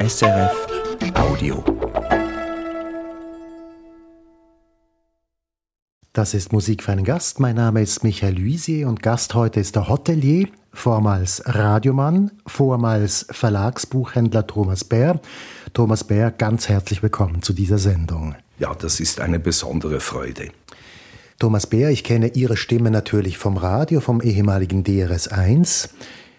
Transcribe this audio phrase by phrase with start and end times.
[0.00, 0.68] SRF
[1.14, 1.64] Audio.
[6.12, 7.40] Das ist Musik für einen Gast.
[7.40, 14.46] Mein Name ist Michael Luisier und Gast heute ist der Hotelier, vormals Radiomann, vormals Verlagsbuchhändler
[14.46, 15.20] Thomas Bär.
[15.74, 18.36] Thomas Bär, ganz herzlich willkommen zu dieser Sendung.
[18.60, 20.52] Ja, das ist eine besondere Freude.
[21.40, 25.88] Thomas Bär, ich kenne Ihre Stimme natürlich vom Radio, vom ehemaligen DRS 1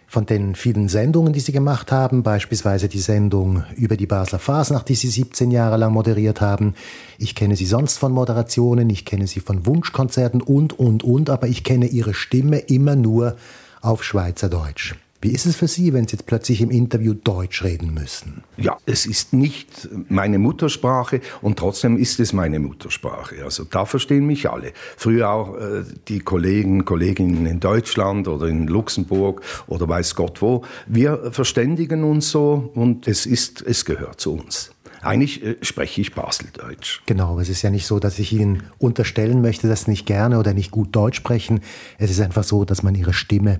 [0.10, 4.89] von den vielen Sendungen, die Sie gemacht haben, beispielsweise die Sendung über die Basler Fasnacht,
[4.89, 6.74] die Sie 17 Jahre lang moderiert haben.
[7.20, 11.48] Ich kenne Sie sonst von Moderationen, ich kenne Sie von Wunschkonzerten und, und, und, aber
[11.48, 13.36] ich kenne Ihre Stimme immer nur
[13.82, 14.96] auf Schweizerdeutsch.
[15.21, 18.43] Wie ist es für Sie, wenn Sie jetzt plötzlich im Interview Deutsch reden müssen?
[18.55, 23.43] Ja, es ist nicht meine Muttersprache und trotzdem ist es meine Muttersprache.
[23.43, 24.71] Also da verstehen mich alle.
[24.95, 30.64] Früher auch äh, die Kollegen, Kolleginnen in Deutschland oder in Luxemburg oder weiß Gott wo.
[30.87, 34.72] Wir verständigen uns so und es ist, es gehört zu uns.
[35.02, 37.02] Eigentlich äh, spreche ich Baseldeutsch.
[37.06, 40.39] Genau, es ist ja nicht so, dass ich Ihnen unterstellen möchte, dass Sie nicht gerne
[40.39, 41.59] oder nicht gut Deutsch sprechen.
[41.98, 43.58] Es ist einfach so, dass man Ihre Stimme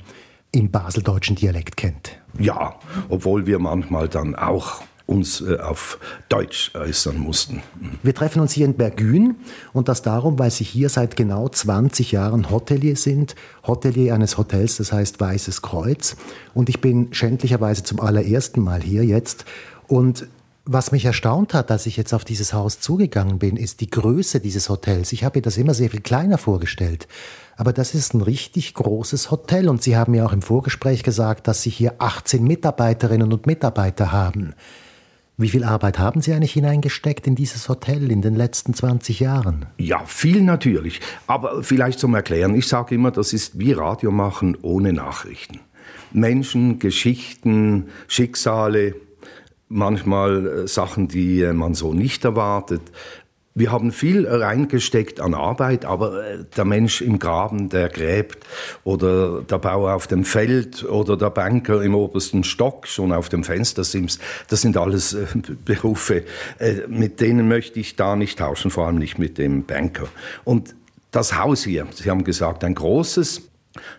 [0.52, 2.20] im baseldeutschen Dialekt kennt.
[2.38, 2.76] Ja,
[3.10, 7.64] obwohl wir manchmal dann auch uns äh, auf Deutsch äußern mussten.
[8.04, 9.38] Wir treffen uns hier in Bergün
[9.74, 13.36] und das darum, weil Sie hier seit genau 20 Jahren Hotelier sind.
[13.66, 16.16] Hotelier eines Hotels, das heißt Weißes Kreuz.
[16.54, 19.46] Und ich bin schändlicherweise zum allerersten Mal hier jetzt.
[19.88, 20.28] Und
[20.72, 24.40] was mich erstaunt hat, als ich jetzt auf dieses Haus zugegangen bin, ist die Größe
[24.40, 25.12] dieses Hotels.
[25.12, 27.08] Ich habe mir das immer sehr viel kleiner vorgestellt.
[27.60, 31.46] Aber das ist ein richtig großes Hotel und Sie haben ja auch im Vorgespräch gesagt,
[31.46, 34.54] dass Sie hier 18 Mitarbeiterinnen und Mitarbeiter haben.
[35.36, 39.66] Wie viel Arbeit haben Sie eigentlich hineingesteckt in dieses Hotel in den letzten 20 Jahren?
[39.78, 41.02] Ja, viel natürlich.
[41.28, 42.56] Aber vielleicht zum Erklären.
[42.56, 45.60] Ich sage immer, das ist wie Radio machen ohne Nachrichten.
[46.14, 48.96] Menschen, Geschichten, Schicksale,
[49.68, 52.84] manchmal äh, Sachen, die äh, man so nicht erwartet.
[53.60, 58.38] Wir haben viel reingesteckt an Arbeit, aber äh, der Mensch im Graben, der gräbt,
[58.86, 63.44] oder der Bauer auf dem Feld, oder der Banker im obersten Stock, schon auf dem
[63.44, 65.26] Fenstersims, das sind alles äh,
[65.66, 66.24] Berufe,
[66.60, 70.08] äh, mit denen möchte ich da nicht tauschen, vor allem nicht mit dem Banker.
[70.46, 70.74] Und
[71.12, 73.42] das Haus hier, Sie haben gesagt, ein großes,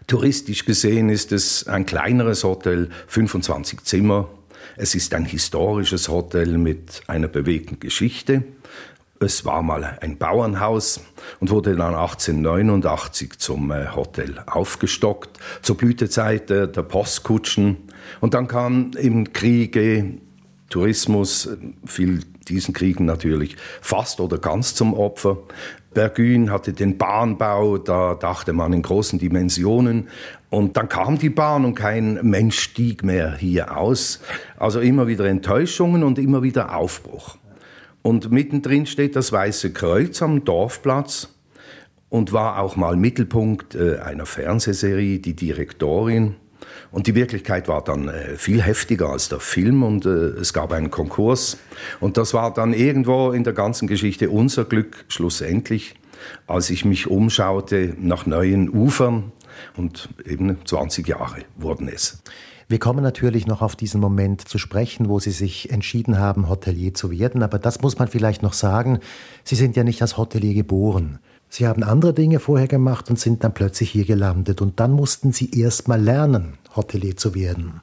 [0.07, 4.31] touristisch gesehen ist es ein kleineres Hotel, 25 Zimmer.
[4.79, 8.43] Es ist ein historisches Hotel mit einer bewegten Geschichte.
[9.23, 11.03] Es war mal ein Bauernhaus
[11.41, 17.77] und wurde dann 1889 zum äh, Hotel aufgestockt, zur Blütezeit der Postkutschen.
[18.21, 20.15] Und dann kamen eben Kriege,
[20.71, 21.51] Tourismus,
[21.85, 25.37] fiel diesen Kriegen natürlich fast oder ganz zum Opfer.
[25.93, 30.09] Bergün hatte den Bahnbau, da dachte man in großen Dimensionen.
[30.49, 34.21] Und dann kam die Bahn und kein Mensch stieg mehr hier aus.
[34.57, 37.37] Also immer wieder Enttäuschungen und immer wieder Aufbruch.
[38.03, 41.29] Und mittendrin steht das Weiße Kreuz am Dorfplatz
[42.09, 46.37] und war auch mal Mittelpunkt äh, einer Fernsehserie, die Direktorin.
[46.91, 50.73] Und die Wirklichkeit war dann äh, viel heftiger als der Film und äh, es gab
[50.73, 51.59] einen Konkurs.
[52.01, 55.95] Und das war dann irgendwo in der ganzen Geschichte unser Glück schlussendlich,
[56.47, 59.33] als ich mich umschaute nach neuen Ufern
[59.77, 62.23] und eben 20 Jahre wurden es.
[62.71, 66.95] Wir kommen natürlich noch auf diesen Moment zu sprechen, wo Sie sich entschieden haben, Hotelier
[66.95, 67.43] zu werden.
[67.43, 69.01] Aber das muss man vielleicht noch sagen.
[69.43, 71.19] Sie sind ja nicht als Hotelier geboren.
[71.49, 74.63] Sie haben andere Dinge vorher gemacht und sind dann plötzlich hier gelandet.
[74.63, 77.81] Und dann mussten Sie erst mal lernen, Hotelier zu werden.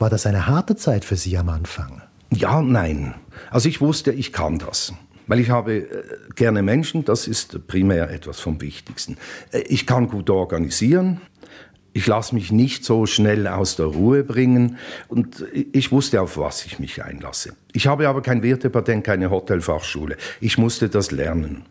[0.00, 2.02] War das eine harte Zeit für Sie am Anfang?
[2.30, 3.14] Ja, nein.
[3.52, 4.92] Also ich wusste, ich kann das.
[5.28, 6.02] Weil ich habe äh,
[6.34, 9.16] gerne Menschen, das ist primär etwas vom Wichtigsten.
[9.52, 11.20] Äh, ich kann gut organisieren,
[11.92, 16.64] ich lasse mich nicht so schnell aus der Ruhe bringen und ich wusste, auf was
[16.64, 17.54] ich mich einlasse.
[17.72, 20.16] Ich habe aber kein Wertepatent, keine Hotelfachschule.
[20.40, 21.64] Ich musste das lernen.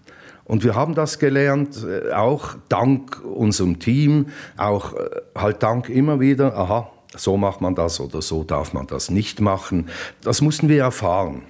[0.43, 4.27] Und wir haben das gelernt, äh, auch dank unserem Team,
[4.57, 8.87] auch äh, halt dank immer wieder, aha, so macht man das oder so darf man
[8.87, 9.89] das nicht machen.
[10.21, 11.43] Das mussten wir erfahren.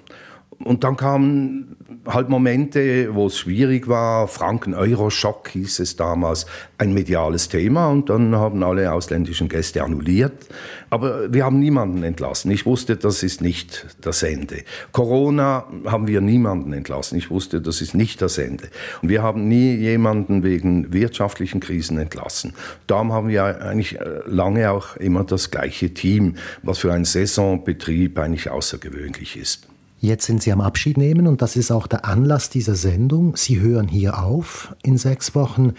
[0.64, 1.76] Und dann kamen
[2.06, 4.28] halt Momente, wo es schwierig war.
[4.28, 6.46] Franken-Euro-Schock hieß es damals,
[6.78, 7.90] ein mediales Thema.
[7.90, 10.48] Und dann haben alle ausländischen Gäste annulliert.
[10.90, 12.52] Aber wir haben niemanden entlassen.
[12.52, 14.64] Ich wusste, das ist nicht das Ende.
[14.92, 17.18] Corona haben wir niemanden entlassen.
[17.18, 18.70] Ich wusste, das ist nicht das Ende.
[19.02, 22.54] Und wir haben nie jemanden wegen wirtschaftlichen Krisen entlassen.
[22.88, 28.18] Darum haben wir eigentlich äh, lange auch immer das gleiche Team, was für einen Saisonbetrieb
[28.18, 29.71] eigentlich außergewöhnlich ist.
[30.04, 33.36] Jetzt sind Sie am Abschied nehmen und das ist auch der Anlass dieser Sendung.
[33.38, 35.74] Sie hören hier auf in sechs Wochen.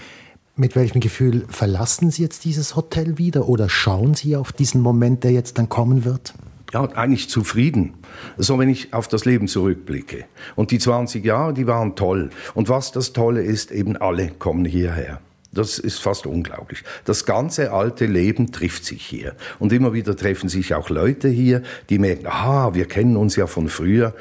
[0.54, 5.24] Mit welchem Gefühl verlassen Sie jetzt dieses Hotel wieder oder schauen Sie auf diesen Moment,
[5.24, 6.34] der jetzt dann kommen wird?
[6.72, 7.94] ja, eigentlich zufrieden,
[8.38, 10.24] so wenn ich auf das Leben zurückblicke.
[10.56, 12.30] Und die 20 Jahre, die waren toll.
[12.54, 15.20] Und was das Tolle ist, eben alle kommen hierher.
[15.52, 16.82] Das ist fast unglaublich.
[17.04, 19.34] Das ganze alte Leben trifft sich hier.
[19.58, 23.46] Und immer wieder treffen sich auch Leute hier, die merken, aha, wir kennen uns ja
[23.46, 24.14] von früher.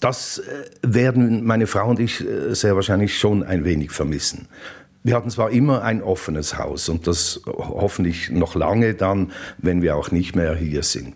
[0.00, 0.42] Das äh,
[0.82, 4.48] werden meine Frau und ich äh, sehr wahrscheinlich schon ein wenig vermissen.
[5.02, 9.96] Wir hatten zwar immer ein offenes Haus und das hoffentlich noch lange dann, wenn wir
[9.96, 11.14] auch nicht mehr hier sind.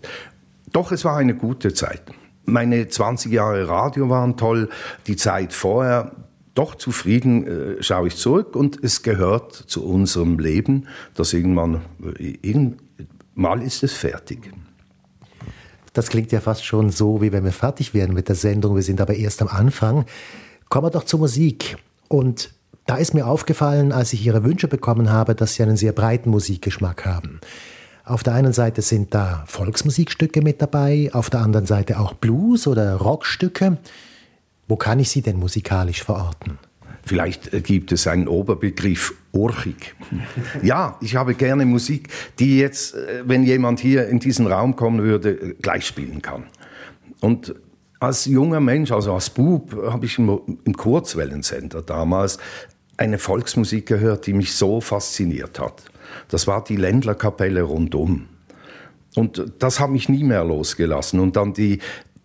[0.72, 2.02] Doch es war eine gute Zeit.
[2.46, 4.69] Meine 20 Jahre Radio waren toll,
[5.06, 6.12] die Zeit vorher,
[6.55, 11.83] doch zufrieden äh, schaue ich zurück und es gehört zu unserem Leben, dass irgendwann,
[12.19, 12.81] äh, irgend,
[13.35, 14.53] mal ist es fertig.
[15.93, 18.75] Das klingt ja fast schon so, wie wenn wir fertig wären mit der Sendung.
[18.75, 20.06] Wir sind aber erst am Anfang.
[20.69, 21.77] Kommen wir doch zur Musik.
[22.09, 22.53] Und
[22.87, 26.31] da ist mir aufgefallen, als ich Ihre Wünsche bekommen habe, dass Sie einen sehr breiten
[26.31, 27.41] Musikgeschmack haben.
[28.05, 32.67] Auf der einen Seite sind da Volksmusikstücke mit dabei, auf der anderen Seite auch Blues-
[32.67, 33.79] oder Rockstücke.
[34.69, 36.58] Wo kann ich sie denn musikalisch verorten?
[37.05, 39.94] Vielleicht äh, gibt es einen Oberbegriff urchig.
[40.62, 42.08] Ja, ich habe gerne Musik,
[42.38, 46.44] die jetzt, äh, wenn jemand hier in diesen Raum kommen würde, äh, gleich spielen kann.
[47.20, 47.55] Und
[48.00, 52.38] als junger Mensch, also als Bub, habe ich im Kurzwellensender damals
[52.96, 55.82] eine Volksmusik gehört, die mich so fasziniert hat.
[56.28, 58.26] Das war die Ländlerkapelle rundum.
[59.14, 61.20] Und das hat mich nie mehr losgelassen.
[61.20, 61.78] Und dann die,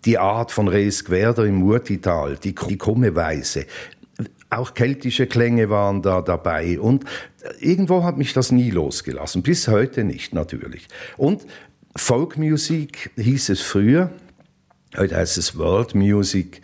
[0.06, 3.66] die Art von Rees Gwerder im Murtital, die, die Kummeweise.
[4.50, 6.80] Auch keltische Klänge waren da dabei.
[6.80, 7.06] Und
[7.60, 9.44] irgendwo hat mich das nie losgelassen.
[9.44, 10.88] Bis heute nicht, natürlich.
[11.18, 11.46] Und
[11.96, 14.12] Folkmusik hieß es früher.
[14.98, 16.62] Heute heißt es World Music.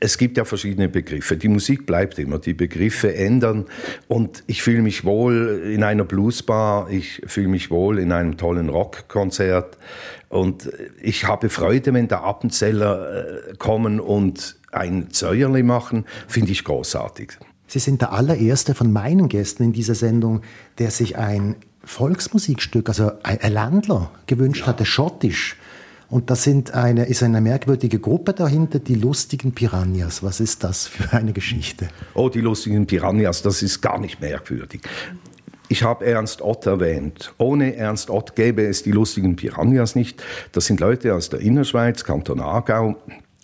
[0.00, 1.36] Es gibt ja verschiedene Begriffe.
[1.36, 3.66] Die Musik bleibt immer, die Begriffe ändern.
[4.08, 8.68] Und ich fühle mich wohl in einer Bluesbar, ich fühle mich wohl in einem tollen
[8.68, 9.78] Rockkonzert.
[10.28, 10.70] Und
[11.00, 17.38] ich habe Freude, wenn da Appenzeller äh, kommen und ein Zäuerli machen, finde ich großartig.
[17.68, 20.42] Sie sind der allererste von meinen Gästen in dieser Sendung,
[20.78, 24.66] der sich ein Volksmusikstück, also ein Landler gewünscht ja.
[24.68, 25.56] hatte, schottisch.
[26.08, 30.22] Und das sind eine, ist eine merkwürdige Gruppe dahinter, die lustigen Piranhas.
[30.22, 31.88] Was ist das für eine Geschichte?
[32.14, 34.82] Oh, die lustigen Piranhas, das ist gar nicht merkwürdig.
[35.68, 37.32] Ich habe Ernst Ott erwähnt.
[37.38, 40.22] Ohne Ernst Ott gäbe es die lustigen Piranhas nicht.
[40.52, 42.96] Das sind Leute aus der Innerschweiz, Kanton Aargau,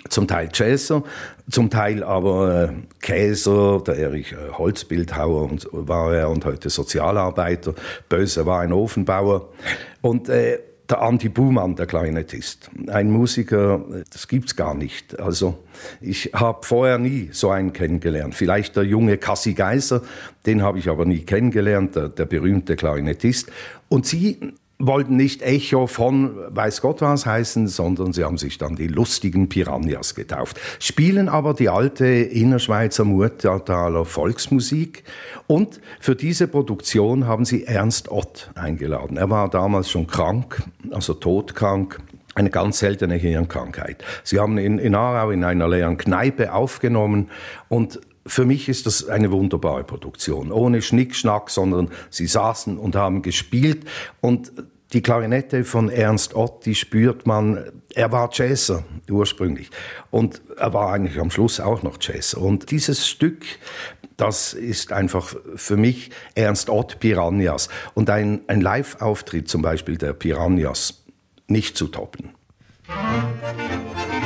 [0.08, 1.02] zum Teil Jazzer,
[1.50, 7.74] zum Teil aber äh, Käser, der Erich äh, Holzbildhauer und, war er und heute Sozialarbeiter.
[8.08, 9.48] Böse war ein Ofenbauer.
[10.00, 10.60] Und äh,
[10.92, 12.70] der Andi Buhmann, der Klarinettist.
[12.88, 15.18] Ein Musiker, das gibt's gar nicht.
[15.18, 15.58] Also
[16.02, 18.34] ich habe vorher nie so einen kennengelernt.
[18.34, 20.02] Vielleicht der junge Cassi Geiser,
[20.44, 23.50] den habe ich aber nie kennengelernt, der, der berühmte Klarinettist.
[23.88, 24.52] Und sie
[24.84, 29.48] wollten nicht Echo von weiß Gott was heißen, sondern sie haben sich dann die lustigen
[29.48, 30.60] Piranhas getauft.
[30.80, 35.04] Spielen aber die alte Innerschweizer Murtaler Volksmusik
[35.46, 39.16] und für diese Produktion haben sie Ernst Ott eingeladen.
[39.16, 42.00] Er war damals schon krank, also todkrank
[42.34, 44.02] eine ganz seltene Hirnkrankheit.
[44.24, 47.30] Sie haben ihn in Aarau in einer leeren Kneipe aufgenommen
[47.68, 50.52] und für mich ist das eine wunderbare Produktion.
[50.52, 53.84] Ohne Schnickschnack, sondern sie saßen und haben gespielt.
[54.20, 54.52] Und
[54.92, 57.64] die Klarinette von Ernst Ott, die spürt man.
[57.94, 59.70] Er war Jazzer ursprünglich
[60.10, 62.40] und er war eigentlich am Schluss auch noch Jazzer.
[62.40, 63.44] Und dieses Stück,
[64.16, 70.12] das ist einfach für mich Ernst Ott Piranhas und ein, ein Live-Auftritt zum Beispiel der
[70.12, 71.04] Piranhas
[71.46, 72.30] nicht zu toppen.
[72.88, 74.21] Im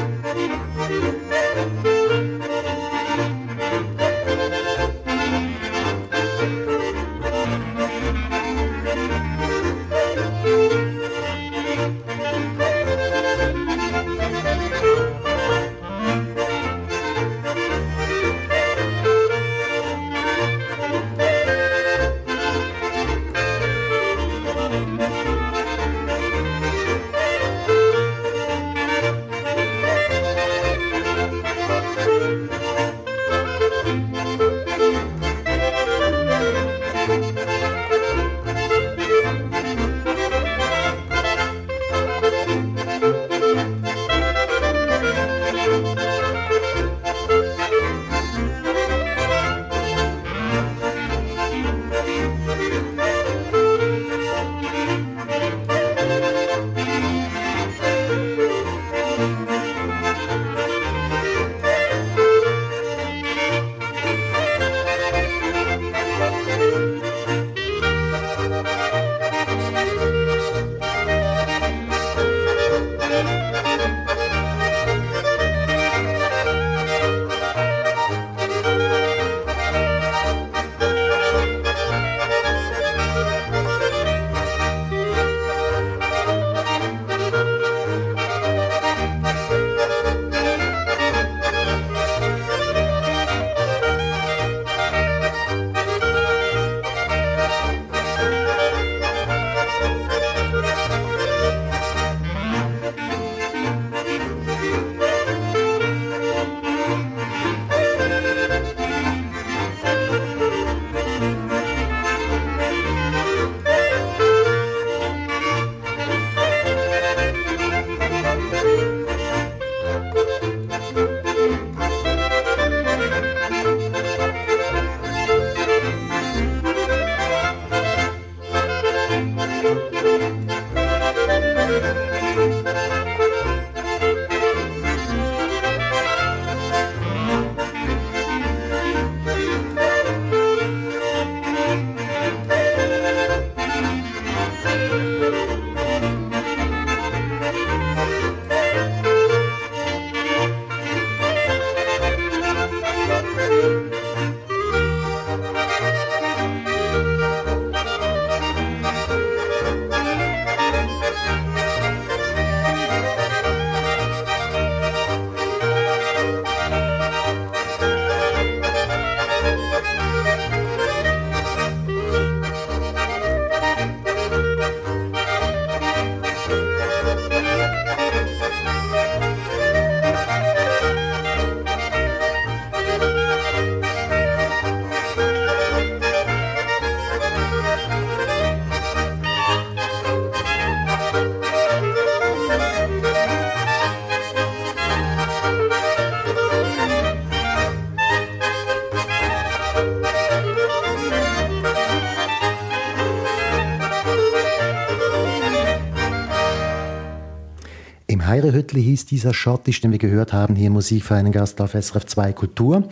[208.46, 212.84] Heirehütli hieß dieser Schottisch, den wir gehört haben, hier Musikverein Gast auf SRF 2 Kultur.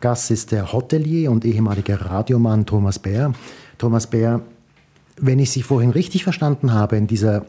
[0.00, 3.32] Gast ist der Hotelier und ehemaliger Radiomann Thomas Bär.
[3.76, 4.40] Thomas Bär,
[5.16, 7.44] wenn ich Sie vorhin richtig verstanden habe, in dieser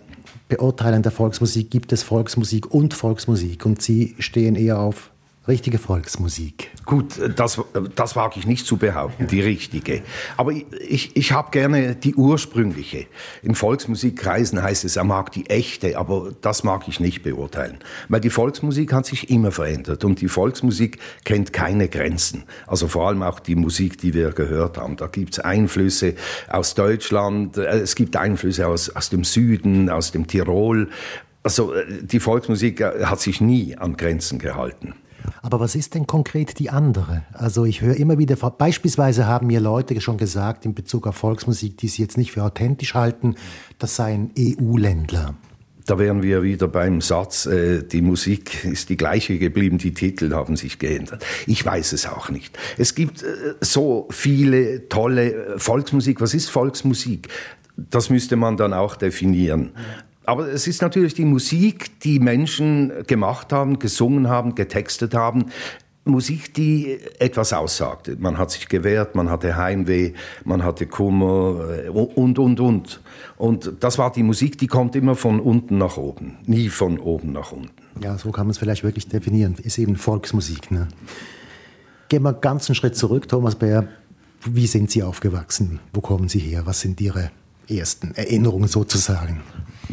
[0.50, 5.11] Beurteilung der Volksmusik gibt es Volksmusik und Volksmusik und Sie stehen eher auf
[5.48, 6.70] richtige Volksmusik.
[6.86, 7.60] Gut, das,
[7.96, 10.04] das wage ich nicht zu behaupten, die richtige.
[10.38, 13.08] Aber ich, ich habe gerne die ursprüngliche.
[13.42, 17.80] In Volksmusikkreisen heißt es, er mag die echte, aber das mag ich nicht beurteilen.
[18.08, 22.44] Weil die Volksmusik hat sich immer verändert und die Volksmusik kennt keine Grenzen.
[22.68, 24.96] Also vor allem auch die Musik, die wir gehört haben.
[24.96, 26.14] Da gibt es Einflüsse
[26.50, 30.90] aus Deutschland, äh, es gibt Einflüsse aus, aus dem Süden, aus dem Tirol.
[31.42, 34.94] Also äh, die Volksmusik äh, hat sich nie an Grenzen gehalten.
[35.42, 37.24] Aber was ist denn konkret die andere?
[37.34, 41.78] Also ich höre immer wieder, beispielsweise haben mir Leute schon gesagt in Bezug auf Volksmusik,
[41.78, 43.36] die sie jetzt nicht für authentisch halten,
[43.80, 45.36] das seien EU-Ländler.
[45.86, 50.34] Da wären wir wieder beim Satz, äh, die Musik ist die gleiche geblieben, die Titel
[50.34, 51.26] haben sich geändert.
[51.48, 52.58] Ich weiß es auch nicht.
[52.78, 56.22] Es gibt äh, so viele tolle äh, Volksmusik.
[56.22, 57.30] Was ist Volksmusik?
[57.76, 59.72] Das müsste man dann auch definieren.
[60.26, 65.46] Aber es ist natürlich die Musik, die Menschen gemacht haben, gesungen haben, getextet haben.
[66.04, 68.18] Musik, die etwas aussagte.
[68.20, 70.14] Man hat sich gewehrt, man hatte Heimweh,
[70.44, 73.02] man hatte Kummer äh, und, und, und.
[73.38, 77.32] Und das war die Musik, die kommt immer von unten nach oben, nie von oben
[77.34, 77.72] nach unten.
[78.02, 79.56] Ja, so kann man es vielleicht wirklich definieren.
[79.62, 80.72] Ist eben Volksmusik.
[80.72, 80.88] Ne?
[82.10, 83.88] Gehen wir einen ganzen Schritt zurück, Thomas Bär.
[84.46, 85.80] Wie sind Sie aufgewachsen?
[85.94, 86.66] Wo kommen Sie her?
[86.66, 87.30] Was sind Ihre
[87.70, 89.42] ersten Erinnerungen sozusagen?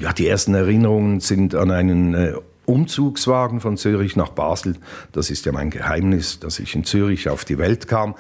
[0.01, 2.35] Ja, die ersten Erinnerungen sind an einen äh,
[2.67, 4.77] Umzugswagen von Zürich nach Basel.
[5.11, 8.15] Das ist ja mein Geheimnis, dass ich in Zürich auf die Welt kam.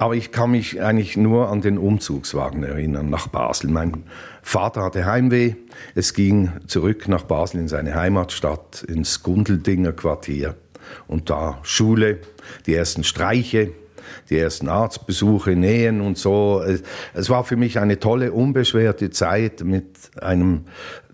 [0.00, 3.70] Aber ich kann mich eigentlich nur an den Umzugswagen erinnern, nach Basel.
[3.70, 4.04] Mein
[4.42, 5.54] Vater hatte Heimweh.
[5.94, 10.56] Es ging zurück nach Basel in seine Heimatstadt, ins Gundeldinger Quartier.
[11.06, 12.18] Und da Schule,
[12.66, 13.72] die ersten Streiche,
[14.28, 16.62] die ersten Arztbesuche, Nähen und so.
[17.14, 19.86] Es war für mich eine tolle, unbeschwerte Zeit mit
[20.20, 20.64] einem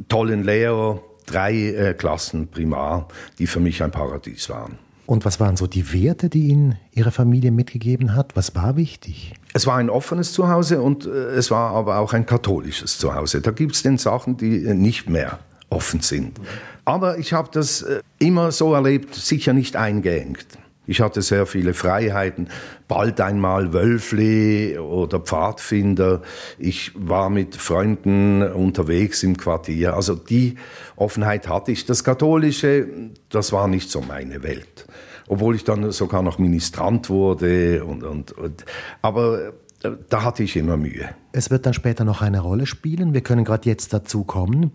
[0.09, 4.79] tollen Lehrer, drei äh, Klassen Primar, die für mich ein Paradies waren.
[5.07, 8.35] Und was waren so die Werte, die Ihnen Ihre Familie mitgegeben hat?
[8.35, 9.35] Was war wichtig?
[9.53, 13.41] Es war ein offenes Zuhause und äh, es war aber auch ein katholisches Zuhause.
[13.41, 15.39] Da gibt es denn Sachen, die äh, nicht mehr
[15.71, 16.41] offen sind.
[16.85, 20.47] Aber ich habe das äh, immer so erlebt, sicher nicht eingeengt.
[20.87, 22.49] Ich hatte sehr viele Freiheiten,
[22.87, 26.23] bald einmal Wölfli oder Pfadfinder.
[26.59, 29.95] Ich war mit Freunden unterwegs im Quartier.
[29.95, 30.57] Also die
[30.95, 31.87] Offenheit hatte ich.
[31.87, 32.87] Das Katholische,
[33.31, 34.87] das war nicht so meine Welt.
[35.29, 37.85] Obwohl ich dann sogar noch Ministrant wurde.
[37.85, 38.65] Und, und, und
[39.03, 39.49] aber
[39.83, 41.09] äh, da hatte ich immer Mühe.
[41.33, 43.13] Es wird dann später noch eine Rolle spielen.
[43.13, 44.71] Wir können gerade jetzt dazu kommen.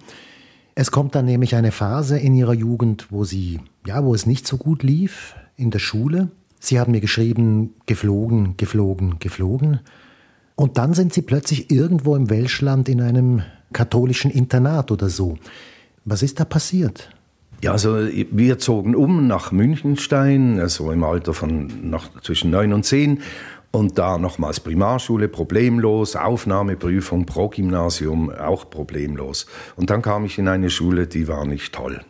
[0.76, 4.46] Es kommt dann nämlich eine Phase in Ihrer Jugend, wo Sie, ja, wo es nicht
[4.46, 6.30] so gut lief in der Schule.
[6.60, 9.80] Sie haben mir geschrieben, geflogen, geflogen, geflogen.
[10.56, 13.42] Und dann sind Sie plötzlich irgendwo im Welschland in einem
[13.74, 15.38] katholischen Internat oder so.
[16.06, 17.10] Was ist da passiert?
[17.64, 22.86] Ja, also wir zogen um nach Münchenstein, also im Alter von nach, zwischen neun und
[22.86, 23.22] zehn.
[23.72, 29.46] Und da nochmals Primarschule, problemlos, Aufnahmeprüfung, Progymnasium, auch problemlos.
[29.78, 32.02] Und dann kam ich in eine Schule, die war nicht toll.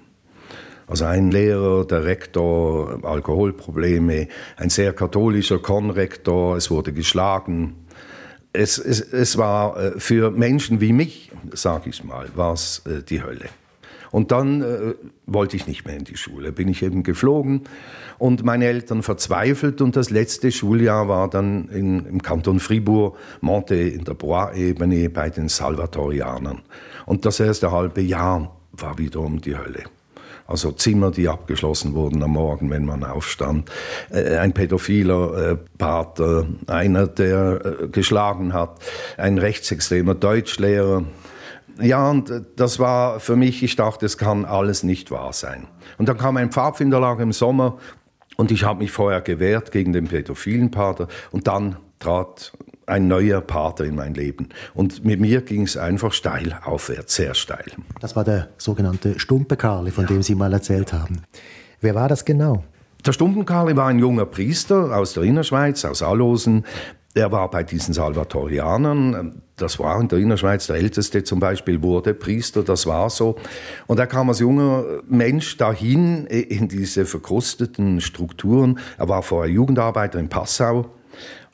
[0.91, 7.77] Also ein Lehrer, der Rektor, Alkoholprobleme, ein sehr katholischer Konrektor, es wurde geschlagen.
[8.51, 13.03] Es, es, es war äh, für Menschen wie mich, sage ich mal, war es äh,
[13.03, 13.45] die Hölle.
[14.11, 14.95] Und dann äh,
[15.27, 17.61] wollte ich nicht mehr in die Schule, bin ich eben geflogen
[18.17, 23.75] und meine Eltern verzweifelt und das letzte Schuljahr war dann in, im Kanton Fribourg, Monte
[23.75, 26.63] in der Bois-Ebene bei den Salvatorianern.
[27.05, 29.85] Und das erste halbe Jahr war wiederum die Hölle.
[30.51, 33.71] Also Zimmer, die abgeschlossen wurden am Morgen, wenn man aufstand.
[34.09, 38.79] Äh, ein pädophiler äh, Pater, einer, der äh, geschlagen hat,
[39.15, 41.05] ein rechtsextremer Deutschlehrer.
[41.79, 45.67] Ja, und das war für mich, ich dachte, es kann alles nicht wahr sein.
[45.97, 47.77] Und dann kam ein Pfadfinderlager im Sommer
[48.35, 52.51] und ich habe mich vorher gewehrt gegen den pädophilen Pater und dann trat
[52.91, 54.49] ein neuer Pater in mein Leben.
[54.73, 57.71] Und mit mir ging es einfach steil aufwärts, sehr steil.
[57.99, 60.09] Das war der sogenannte Stumpe Karli, von ja.
[60.09, 61.23] dem Sie mal erzählt haben.
[61.79, 62.63] Wer war das genau?
[63.05, 66.65] Der Stumpenkarli war ein junger Priester aus der Innerschweiz, aus Allosen.
[67.15, 72.13] Er war bei diesen Salvatorianern, das war in der Innerschweiz der Älteste zum Beispiel, wurde
[72.13, 73.35] Priester, das war so.
[73.87, 78.79] Und er kam als junger Mensch dahin in diese verkrusteten Strukturen.
[78.97, 80.91] Er war vorher Jugendarbeiter in Passau.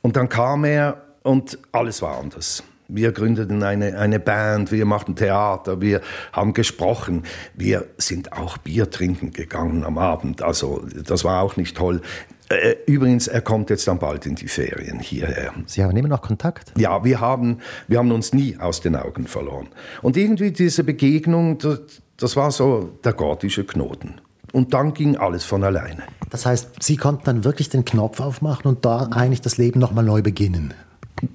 [0.01, 2.63] Und dann kam er und alles war anders.
[2.87, 7.23] Wir gründeten eine, eine Band, wir machten Theater, wir haben gesprochen.
[7.53, 10.41] Wir sind auch Bier trinken gegangen am Abend.
[10.41, 12.01] Also das war auch nicht toll.
[12.49, 15.53] Äh, übrigens, er kommt jetzt dann bald in die Ferien hierher.
[15.65, 16.71] Sie haben immer noch Kontakt?
[16.77, 17.59] Ja, wir haben,
[17.89, 19.67] wir haben uns nie aus den Augen verloren.
[20.01, 21.81] Und irgendwie diese Begegnung, das,
[22.15, 24.21] das war so der gordische Knoten.
[24.53, 26.03] Und dann ging alles von alleine.
[26.29, 30.05] Das heißt, Sie konnten dann wirklich den Knopf aufmachen und da eigentlich das Leben nochmal
[30.05, 30.73] neu beginnen?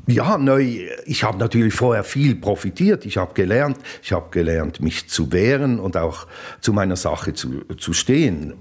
[0.07, 0.89] Ja, neu.
[1.07, 3.05] Ich habe natürlich vorher viel profitiert.
[3.05, 6.27] Ich habe gelernt, ich habe gelernt, mich zu wehren und auch
[6.61, 8.55] zu meiner Sache zu, zu stehen.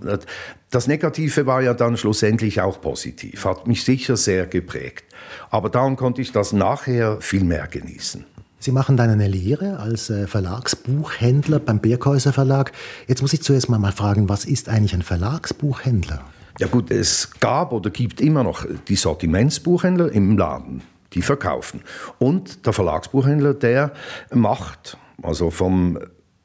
[0.69, 5.03] Das Negative war ja dann schlussendlich auch positiv, hat mich sicher sehr geprägt.
[5.49, 8.25] Aber darum konnte ich das nachher viel mehr genießen.
[8.59, 12.71] Sie machen dann eine Lehre als äh, Verlagsbuchhändler beim Birkhäuser Verlag.
[13.07, 16.21] Jetzt muss ich zuerst mal, mal fragen, was ist eigentlich ein Verlagsbuchhändler?
[16.59, 21.81] Ja gut, es gab oder gibt immer noch die Sortimentsbuchhändler im Laden die verkaufen.
[22.19, 23.93] Und der Verlagsbuchhändler, der
[24.33, 25.99] macht, also vom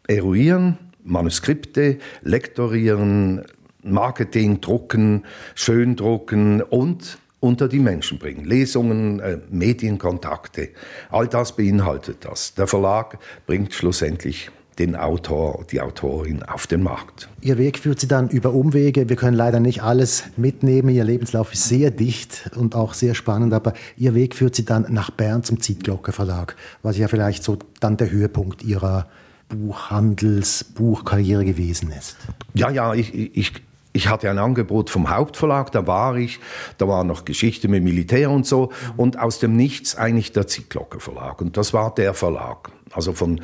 [0.07, 3.45] Eruieren, Manuskripte, Lektorieren,
[3.83, 5.25] Marketing, Drucken,
[5.55, 8.45] Schöndrucken und unter die Menschen bringen.
[8.45, 10.71] Lesungen, äh, Medienkontakte,
[11.11, 12.55] all das beinhaltet das.
[12.55, 17.29] Der Verlag bringt schlussendlich den Autor, die Autorin auf den Markt.
[17.41, 19.09] Ihr Weg führt Sie dann über Umwege.
[19.09, 20.91] Wir können leider nicht alles mitnehmen.
[20.91, 24.87] Ihr Lebenslauf ist sehr dicht und auch sehr spannend, aber Ihr Weg führt Sie dann
[24.91, 29.09] nach Bern zum Zietglocke Verlag, was ja vielleicht so dann der Höhepunkt Ihrer
[29.49, 32.17] Buchhandels-, Buchkarriere gewesen ist.
[32.55, 33.53] Ja, ja, ich, ich,
[33.93, 36.41] ich hatte ein Angebot vom Hauptverlag, da war ich,
[36.77, 41.01] da war noch Geschichte mit Militär und so und aus dem Nichts eigentlich der Zietglocke
[41.01, 42.71] Verlag und das war der Verlag.
[42.93, 43.41] Also von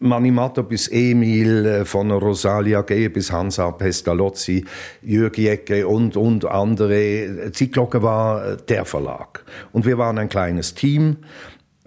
[0.00, 3.08] Manimato bis Emil, äh, von Rosalia G.
[3.08, 4.64] bis Hansa Pestalozzi,
[5.02, 7.50] Jürg Jecke und, und andere.
[7.52, 9.44] Zielglocke war äh, der Verlag.
[9.72, 11.18] Und wir waren ein kleines Team.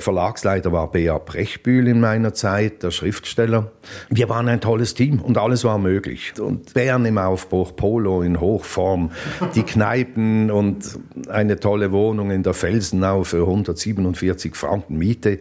[0.01, 3.71] Verlagsleiter war Bea Brechbühl in meiner Zeit, der Schriftsteller.
[4.09, 6.33] Wir waren ein tolles Team und alles war möglich.
[6.39, 9.11] Und Bern im Aufbruch, Polo in Hochform,
[9.55, 15.39] die Kneipen und eine tolle Wohnung in der Felsenau für 147 Franken Miete.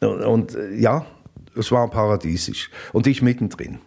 [0.00, 1.06] Und ja,
[1.56, 2.70] es war paradiesisch.
[2.92, 3.78] Und ich mittendrin.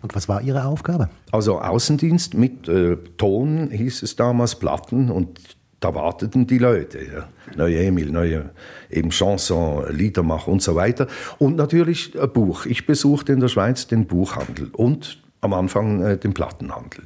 [0.00, 1.10] Und was war Ihre Aufgabe?
[1.30, 5.38] Also Außendienst mit äh, Ton hieß es damals, Platten und
[5.80, 6.98] da warteten die Leute.
[6.98, 7.28] Ja.
[7.56, 8.50] Neue Emil, neue
[8.88, 11.08] eben Chanson, Liedermacher und so weiter.
[11.38, 12.66] Und natürlich ein Buch.
[12.66, 17.04] Ich besuchte in der Schweiz den Buchhandel und am Anfang äh, den Plattenhandel.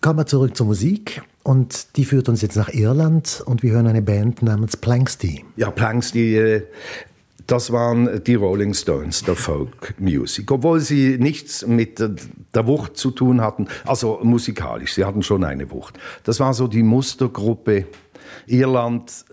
[0.00, 1.22] Kommen wir zurück zur Musik.
[1.42, 5.44] Und die führt uns jetzt nach Irland und wir hören eine Band namens Planksty.
[5.56, 6.62] Ja, Planksty, äh,
[7.46, 13.10] das waren die Rolling Stones der Folk Music, obwohl sie nichts mit der Wucht zu
[13.10, 15.98] tun hatten, also musikalisch, sie hatten schon eine Wucht.
[16.24, 17.86] Das war so die Mustergruppe
[18.46, 19.24] Irland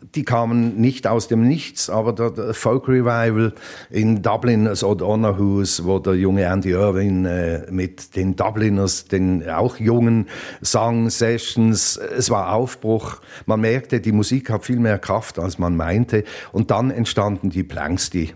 [0.00, 3.52] die kamen nicht aus dem Nichts, aber der, Folk Revival
[3.90, 9.78] in Dublin, das O'Donohues, wo der junge Andy Irwin äh, mit den Dubliners, den auch
[9.78, 10.28] jungen
[10.60, 13.20] sang Sessions, es war Aufbruch.
[13.46, 16.22] Man merkte, die Musik hat viel mehr Kraft, als man meinte.
[16.52, 18.32] Und dann entstanden die Planks, die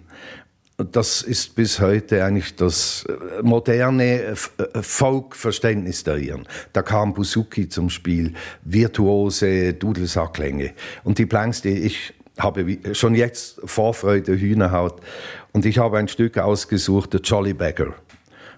[0.79, 6.47] das ist bis heute eigentlich das äh, moderne äh, äh, Folk-Verständnis der Iren.
[6.73, 10.73] Da kam Buzuki zum Spiel, virtuose Dudelsackklänge.
[11.05, 15.01] Und die Planks, die ich habe schon jetzt Vorfreude, Hühnerhaut.
[15.53, 17.95] Und ich habe ein Stück ausgesucht, der Jolly Beggar.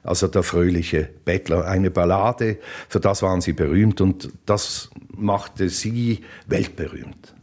[0.05, 6.21] Also der fröhliche Bettler, eine Ballade, für das waren sie berühmt und das machte sie
[6.47, 7.35] weltberühmt.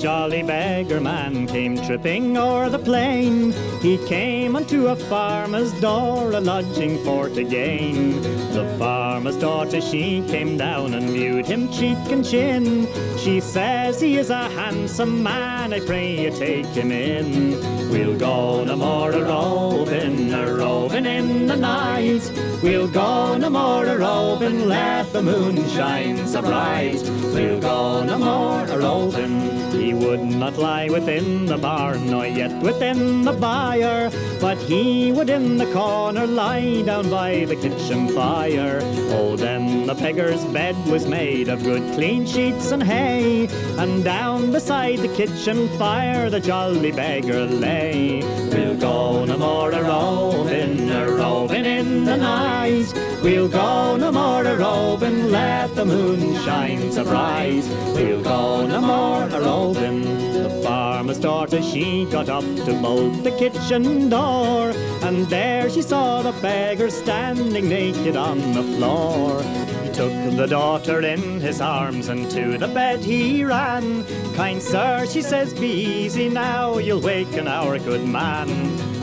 [0.00, 1.59] Jolly beggar man came
[1.90, 3.50] tripping o'er the plain.
[3.82, 8.22] He came unto a farmer's door, a lodging for to gain.
[8.52, 12.86] The farmer's daughter, she came down and viewed him cheek and chin.
[13.18, 17.58] She says he is a handsome man, I pray you take him in.
[17.90, 22.22] We'll go no more a roving, a roving in the night.
[22.62, 27.02] We'll go no more a roving, let the moon shine so bright.
[27.34, 29.50] We'll go no more a roving.
[29.72, 35.30] He would not lie within the barn, nor yet within the byre, but he would
[35.30, 38.20] in the corner lie down by the kitchen fire.
[38.20, 38.80] fire.
[39.16, 44.52] Oh, then the beggar's bed was made of good clean sheets and hay, and down
[44.52, 48.22] beside the kitchen fire the jolly beggar lay.
[48.52, 52.92] We'll go no more a roving, a roving in the night.
[53.22, 57.64] We'll go no more a roving, let the moon shine so bright.
[57.94, 60.02] We'll go no more a roving.
[60.32, 66.20] The farmer's daughter, she got up to bolt the kitchen door, and there she saw
[66.20, 69.40] the beggar standing naked on the floor.
[69.84, 74.04] He took the daughter in his arms, and to the bed he ran.
[74.34, 78.48] Kind sir, she says, be easy now, you'll waken our good man.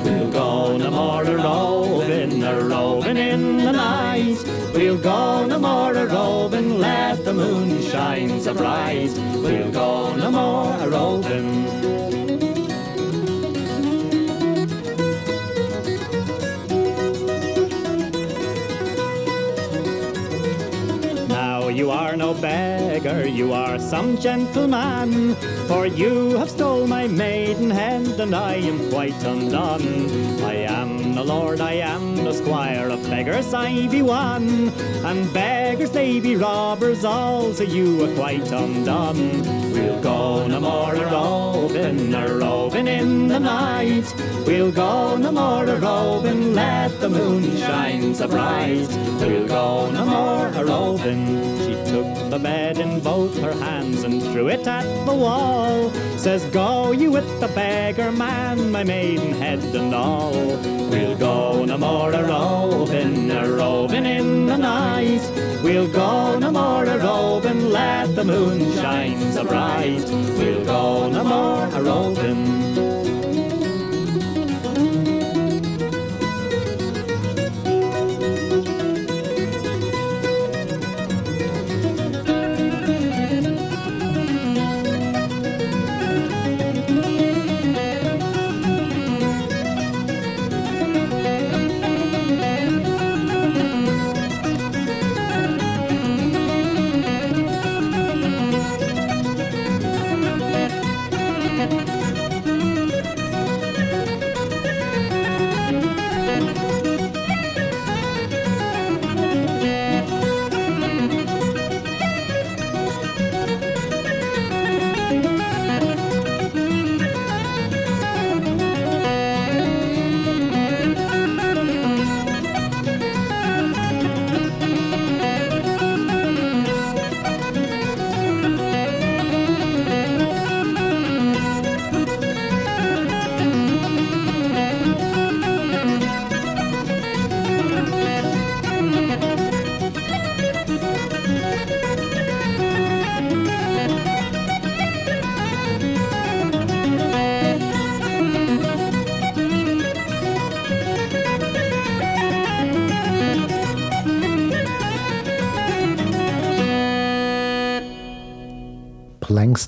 [0.03, 4.43] We'll go no more a roving, a roving in the night.
[4.73, 9.11] We'll go no more a roving, let the moon shine so bright.
[9.35, 12.26] We'll go no more a roving.
[21.77, 25.35] You are no beggar, you are some gentleman,
[25.67, 30.41] for you have stole my maidenhead, and I am quite undone.
[30.41, 34.69] I am the lord, I am the squire of beggars, I be one,
[35.05, 39.66] and beggars they be robbers all, so you are quite undone.
[39.77, 44.11] We'll go no more a roving, a roving in the night.
[44.47, 48.87] We'll go no more a roving, let the moon shine so bright.
[49.19, 51.27] We'll go no more a roving.
[51.59, 55.91] She took the bed in both her hands and threw it at the wall.
[56.17, 60.31] Says, Go you with the beggar man, my maidenhead and all.
[60.89, 65.21] We'll go no more a roving, a roving in the night.
[65.63, 69.66] We'll go no more a roving, let the moon shine so bright.
[70.37, 71.81] We'll go no more a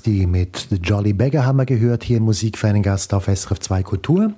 [0.00, 4.32] Langsty mit The Jolly Beggar haben wir gehört, hier im Musikfanengast auf SRF 2 Kultur.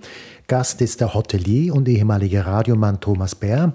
[0.48, 3.72] Gast ist der Hotelier und ehemalige Radiomann Thomas Bär.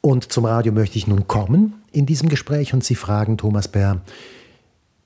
[0.00, 4.00] Und zum Radio möchte ich nun kommen in diesem Gespräch und Sie fragen, Thomas Bär,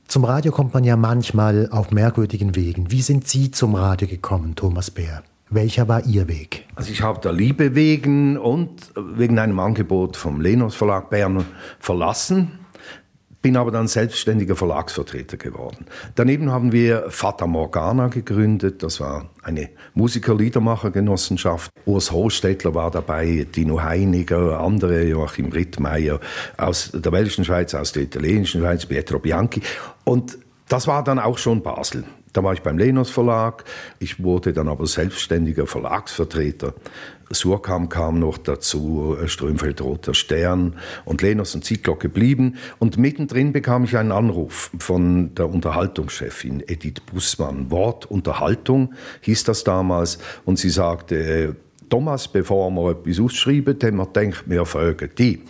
[0.09, 2.91] zum Radio kommt man ja manchmal auf merkwürdigen Wegen.
[2.91, 5.23] Wie sind Sie zum Radio gekommen, Thomas Bär?
[5.51, 6.65] Welcher war Ihr Weg?
[6.77, 11.45] Also ich habe der Liebe wegen und wegen einem Angebot vom Lenos Verlag Bern
[11.79, 12.53] verlassen
[13.47, 15.87] bin aber dann selbstständiger Verlagsvertreter geworden.
[16.17, 21.71] Daneben haben wir Fata Morgana gegründet, das war eine Musiker-Liedermacher-Genossenschaft.
[21.85, 26.19] Urs Hostetler war dabei, Dino Heiniger, andere, Joachim Rittmeier
[26.57, 29.63] aus der belgischen Schweiz, aus der italienischen Schweiz, Pietro Bianchi.
[30.03, 32.03] Und das war dann auch schon Basel.
[32.37, 33.65] Da war ich beim Lenos Verlag.
[33.99, 36.75] Ich wurde dann aber selbstständiger Verlagsvertreter.
[37.31, 40.75] Surkam kam noch dazu, Strömfeld Roter Stern
[41.07, 42.57] und Lenos und Ziegler geblieben.
[42.79, 47.71] Und mittendrin bekam ich einen Anruf von der Unterhaltungschefin Edith Bussmann.
[47.71, 50.19] Wort Unterhaltung hieß das damals.
[50.45, 51.57] Und sie sagte,
[51.89, 55.43] Thomas, bevor wir etwas ausschreiben, wir gedacht, wir fragen die.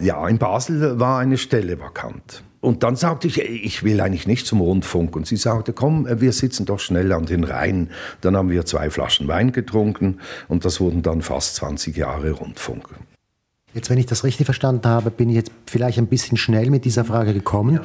[0.00, 2.44] Ja, in Basel war eine Stelle vakant.
[2.60, 5.16] Und dann sagte ich, ich will eigentlich nicht zum Rundfunk.
[5.16, 7.90] Und sie sagte, komm, wir sitzen doch schnell an den Rhein.
[8.20, 12.88] Dann haben wir zwei Flaschen Wein getrunken und das wurden dann fast 20 Jahre Rundfunk.
[13.72, 16.84] Jetzt, wenn ich das richtig verstanden habe, bin ich jetzt vielleicht ein bisschen schnell mit
[16.84, 17.76] dieser Frage gekommen.
[17.76, 17.82] Ja.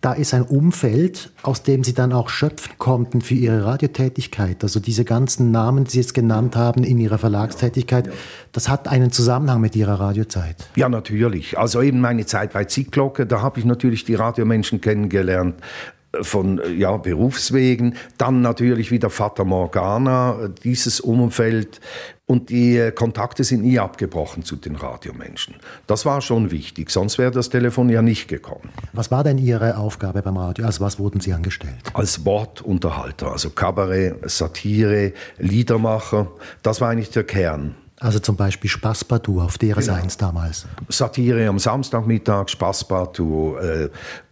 [0.00, 4.62] Da ist ein Umfeld, aus dem Sie dann auch schöpfen konnten für Ihre Radiotätigkeit.
[4.62, 8.10] Also diese ganzen Namen, die Sie jetzt genannt haben in Ihrer Verlagstätigkeit,
[8.52, 10.68] das hat einen Zusammenhang mit Ihrer Radiozeit.
[10.76, 11.58] Ja, natürlich.
[11.58, 15.56] Also eben meine Zeit bei Zickglocke, da habe ich natürlich die Radiomenschen kennengelernt
[16.22, 21.80] von ja, Berufswegen, dann natürlich wieder Fata Morgana, dieses Umfeld
[22.28, 25.56] und die Kontakte sind nie abgebrochen zu den Radiomenschen.
[25.86, 28.68] Das war schon wichtig, sonst wäre das Telefon ja nicht gekommen.
[28.92, 30.66] Was war denn Ihre Aufgabe beim Radio?
[30.66, 31.74] Also was wurden Sie angestellt?
[31.94, 36.30] Als Wortunterhalter, also Kabarett, Satire, Liedermacher,
[36.62, 37.74] das war eigentlich der Kern.
[38.00, 40.14] Also zum Beispiel Spaßpartout auf DRS1 genau.
[40.18, 40.66] damals.
[40.88, 43.88] Satire am Samstagmittag, Spaßpartout, äh,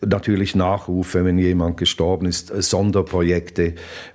[0.07, 3.75] natürlich Nachrufe, wenn jemand gestorben ist, äh, Sonderprojekte.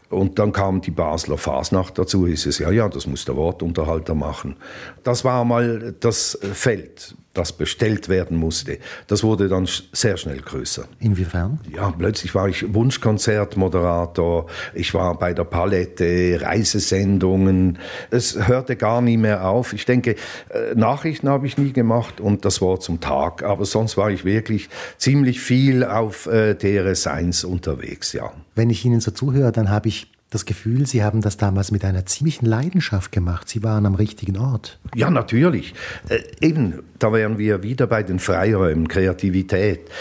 [0.10, 4.16] Und dann kam die Basler Fasnacht dazu, hieß es, ja, ja, das muss der Wortunterhalter
[4.16, 4.56] machen.
[5.04, 10.86] Das war mal das Feld das bestellt werden musste, das wurde dann sehr schnell größer.
[11.00, 11.60] Inwiefern?
[11.74, 17.80] Ja, plötzlich war ich Wunschkonzertmoderator, ich war bei der Palette, Reisesendungen.
[18.10, 19.74] Es hörte gar nie mehr auf.
[19.74, 20.16] Ich denke,
[20.50, 24.26] äh, Nachrichten habe ich nie gemacht und das Wort zum Tag, aber sonst war ich
[24.26, 28.32] wirklich ziemlich viel auf äh, DRS1 unterwegs, ja.
[28.56, 31.84] Wenn ich Ihnen so zuhöre, dann habe ich das Gefühl, Sie haben das damals mit
[31.84, 33.50] einer ziemlichen Leidenschaft gemacht.
[33.50, 34.80] Sie waren am richtigen Ort.
[34.96, 35.74] Ja, natürlich.
[36.08, 39.92] Äh, eben, da wären wir wieder bei den Freiräumen, Kreativität.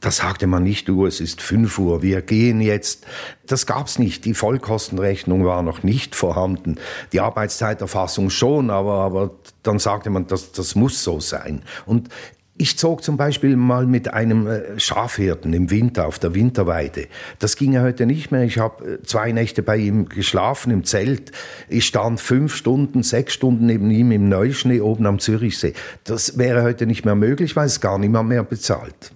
[0.00, 3.06] Da sagte man nicht, du, es ist 5 Uhr, wir gehen jetzt.
[3.46, 4.24] Das gab's nicht.
[4.24, 6.76] Die Vollkostenrechnung war noch nicht vorhanden.
[7.12, 11.60] Die Arbeitszeiterfassung schon, aber, aber dann sagte man, das, das muss so sein.
[11.84, 12.08] Und
[12.56, 17.08] ich zog zum Beispiel mal mit einem äh, Schafhirten im Winter auf der Winterweide.
[17.40, 18.44] Das ging ja heute nicht mehr.
[18.44, 21.32] Ich habe äh, zwei Nächte bei ihm geschlafen im Zelt.
[21.68, 25.72] Ich stand fünf Stunden, sechs Stunden neben ihm im Neuschnee oben am Zürichsee.
[26.04, 29.12] Das wäre heute nicht mehr möglich, weil es gar niemand mehr bezahlt.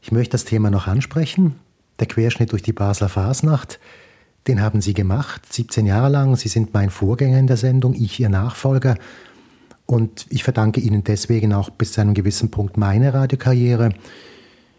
[0.00, 1.54] Ich möchte das Thema noch ansprechen.
[2.00, 3.78] Der Querschnitt durch die Basler Fasnacht.
[4.48, 6.34] Den haben Sie gemacht, 17 Jahre lang.
[6.34, 8.96] Sie sind mein Vorgänger in der Sendung, ich Ihr Nachfolger.
[9.86, 13.90] Und ich verdanke Ihnen deswegen auch bis zu einem gewissen Punkt meine Radiokarriere.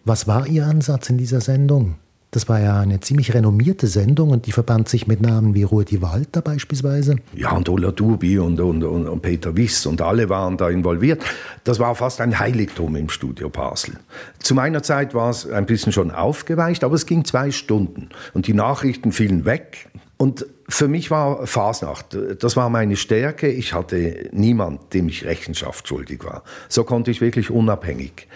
[0.06, 1.96] Was war Ihr Ansatz in dieser Sendung?
[2.34, 6.02] Das war ja eine ziemlich renommierte Sendung und die verband sich mit Namen wie Rudi
[6.02, 7.18] Walter beispielsweise.
[7.36, 11.24] Ja, und Ola Dubi und, und, und, und, Peter Wiss und alle waren da involviert.
[11.64, 14.00] Das war fast ein Heiligtum im Studio Basel.
[14.40, 18.48] Zu meiner Zeit war es ein bisschen schon aufgeweicht, aber es ging zwei Stunden und
[18.48, 19.90] die Nachrichten fielen weg.
[20.24, 23.50] Und für mich war Fasnacht, das war meine Stärke.
[23.50, 26.46] Ich hatte niemand, dem ich Rechenschaft schuldig war.
[26.70, 28.30] So konnte ich wirklich unabhängig,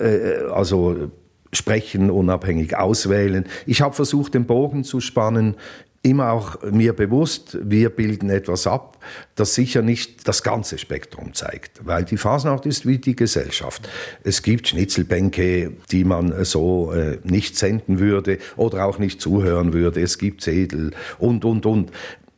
[0.00, 1.12] äh, also
[1.52, 3.46] sprechen, unabhängig auswählen.
[3.64, 5.54] Ich habe versucht, den Bogen zu spannen
[6.02, 8.98] immer auch mir bewusst, wir bilden etwas ab,
[9.34, 13.88] das sicher nicht das ganze Spektrum zeigt, weil die Fasnacht ist wie die Gesellschaft.
[14.24, 20.00] Es gibt Schnitzelbänke, die man so äh, nicht senden würde oder auch nicht zuhören würde.
[20.00, 21.90] Es gibt Zedel und, und, und.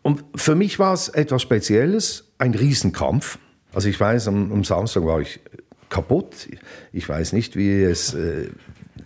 [0.02, 3.38] Und für mich war es etwas Spezielles, ein Riesenkampf.
[3.72, 5.38] Also ich weiß, am, am Samstag war ich
[5.88, 6.48] kaputt.
[6.92, 8.48] Ich weiß nicht, wie es äh,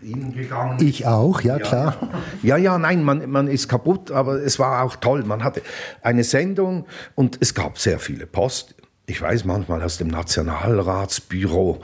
[0.07, 0.79] Ihnen gegangen.
[0.81, 1.97] Ich auch, ja, ja, klar.
[2.43, 5.25] Ja, ja, nein, man, man ist kaputt, aber es war auch toll.
[5.25, 5.63] Man hatte
[6.01, 8.77] eine Sendung und es gab sehr viele Post.
[9.09, 11.79] Ich weiß manchmal aus dem Nationalratsbüro,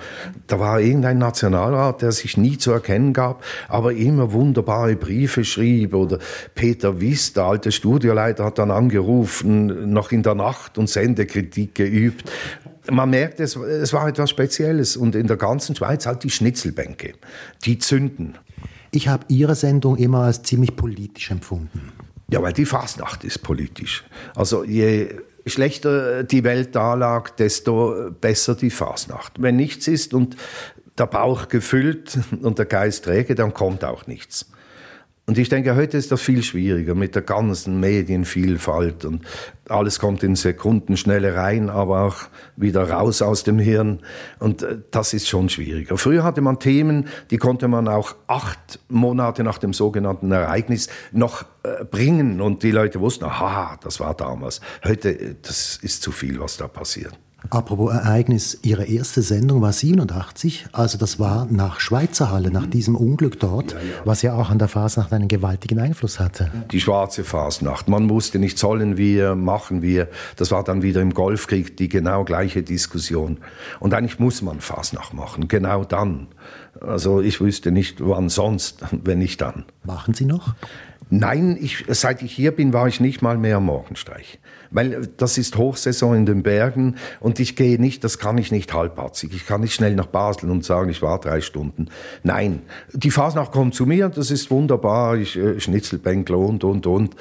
[0.48, 5.94] da war irgendein Nationalrat, der sich nie zu erkennen gab, aber immer wunderbare Briefe schrieb.
[5.94, 6.18] Oder
[6.56, 12.28] Peter Wiss, der alte Studioleiter, hat dann angerufen, noch in der Nacht und Sendekritik geübt
[12.90, 14.96] man merkt, es, es war etwas Spezielles.
[14.96, 17.14] Und in der ganzen Schweiz halt die Schnitzelbänke,
[17.64, 18.38] die zünden.
[18.90, 21.92] Ich habe Ihre Sendung immer als ziemlich politisch empfunden.
[22.30, 24.04] Ja, weil die Fastnacht ist politisch.
[24.34, 25.08] Also je
[25.46, 29.40] schlechter die Welt da lag, desto besser die Fastnacht.
[29.40, 30.36] Wenn nichts ist und
[30.98, 34.51] der Bauch gefüllt und der Geist träge, dann kommt auch nichts.
[35.24, 39.24] Und ich denke, heute ist das viel schwieriger mit der ganzen Medienvielfalt und
[39.68, 42.16] alles kommt in Sekundenschnelle rein, aber auch
[42.56, 44.00] wieder raus aus dem Hirn.
[44.40, 45.96] Und äh, das ist schon schwieriger.
[45.96, 51.44] Früher hatte man Themen, die konnte man auch acht Monate nach dem sogenannten Ereignis noch
[51.62, 54.60] äh, bringen und die Leute wussten, aha, das war damals.
[54.84, 57.16] Heute, äh, das ist zu viel, was da passiert.
[57.50, 62.96] Apropos Ereignis, Ihre erste Sendung war 87, also das war nach Schweizer Halle, nach diesem
[62.96, 63.84] Unglück dort, ja, ja.
[64.04, 66.50] was ja auch an der Fasnacht einen gewaltigen Einfluss hatte.
[66.70, 67.88] Die schwarze Fasnacht.
[67.88, 70.08] Man wusste nicht, sollen wir, machen wir.
[70.36, 73.38] Das war dann wieder im Golfkrieg die genau gleiche Diskussion.
[73.80, 76.28] Und eigentlich muss man Fasnacht machen, genau dann.
[76.80, 79.64] Also ich wüsste nicht, wann sonst, wenn nicht dann.
[79.84, 80.54] Machen Sie noch?
[81.10, 84.38] Nein, ich, seit ich hier bin, war ich nicht mal mehr am Morgenstreich.
[84.72, 88.72] Weil das ist Hochsaison in den Bergen und ich gehe nicht, das kann ich nicht
[88.72, 89.32] halbpatzig.
[89.34, 91.88] Ich kann nicht schnell nach Basel und sagen, ich war drei Stunden.
[92.22, 97.16] Nein, die Fasnacht kommt zu mir, das ist wunderbar, ich äh, Schnitzelbänkle und, und, und.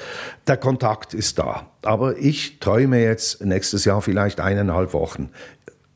[0.47, 1.67] Der Kontakt ist da.
[1.83, 5.29] Aber ich träume jetzt nächstes Jahr vielleicht eineinhalb Wochen.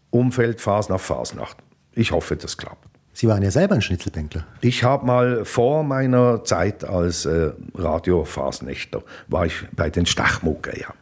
[0.10, 1.58] Umfeld Fasnacht, Fasnacht.
[1.94, 2.95] Ich hoffe, das klappt.
[3.18, 4.46] Sie waren ja selber ein Schnitzelbänkler.
[4.60, 10.94] Ich habe mal vor meiner Zeit als äh, Radiofasnächter, war ich bei den Stachmucke, ja.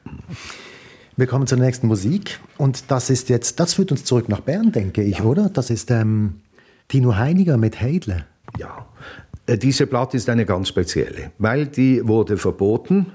[1.17, 4.71] Wir kommen zur nächsten Musik und das ist jetzt, das führt uns zurück nach Bern,
[4.71, 5.23] denke ich, ja.
[5.26, 5.49] oder?
[5.49, 6.41] Das ist ähm,
[6.88, 8.26] Tino Heiniger mit Heidle.
[8.60, 8.86] Ja,
[9.47, 13.08] äh, diese Platte ist eine ganz spezielle, weil die wurde verboten.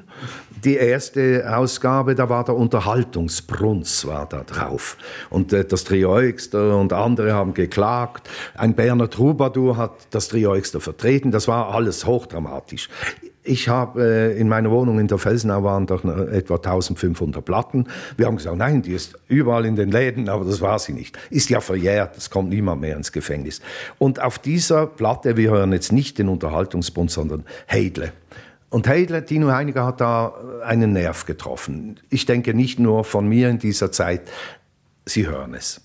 [0.64, 4.96] Die erste Ausgabe, da war der Unterhaltungsbrunz war da drauf.
[5.30, 8.28] Und äh, das Trio Eugster und andere haben geklagt.
[8.54, 11.30] Ein Berner Troubadour hat das Trio Eugster vertreten.
[11.30, 12.88] Das war alles hochdramatisch.
[13.44, 17.86] Ich habe äh, in meiner Wohnung in der Felsenau waren doch etwa 1500 Platten.
[18.16, 21.16] Wir haben gesagt, nein, die ist überall in den Läden, aber das war sie nicht.
[21.30, 23.60] Ist ja verjährt, es kommt niemand mehr ins Gefängnis.
[23.98, 28.12] Und auf dieser Platte, wir hören jetzt nicht den Unterhaltungsbund, sondern Heidle.
[28.70, 32.00] Und Heidle, Tino Heiniger hat da einen Nerv getroffen.
[32.10, 34.22] Ich denke nicht nur von mir in dieser Zeit,
[35.06, 35.80] Sie hören es.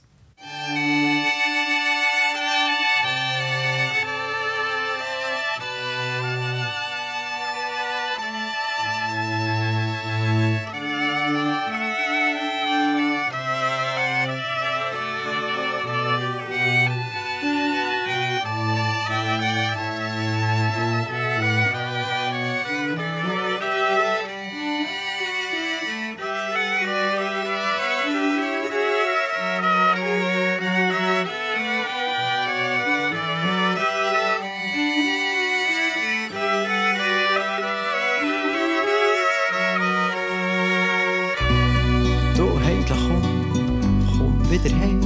[44.53, 45.01] wieder heim.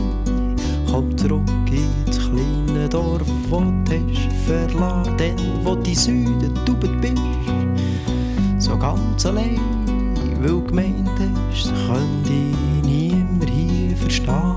[0.91, 7.15] Komm zurück ins kleine Dorf, wo du hast verlassen, denn wo die Süden du bist.
[8.60, 9.60] So ganz allein,
[10.41, 14.55] weil gemeint hast, könnte ich niemand hier verstehen.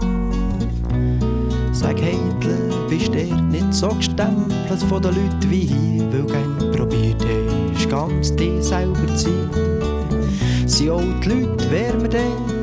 [1.72, 7.24] Sag Heidler, bist du nicht so gestempelt von den Leuten wie hier, weil gern probiert
[7.24, 10.66] hast, ganz dich selber zu sein.
[10.66, 12.59] Sind auch die Leute wärmer denn?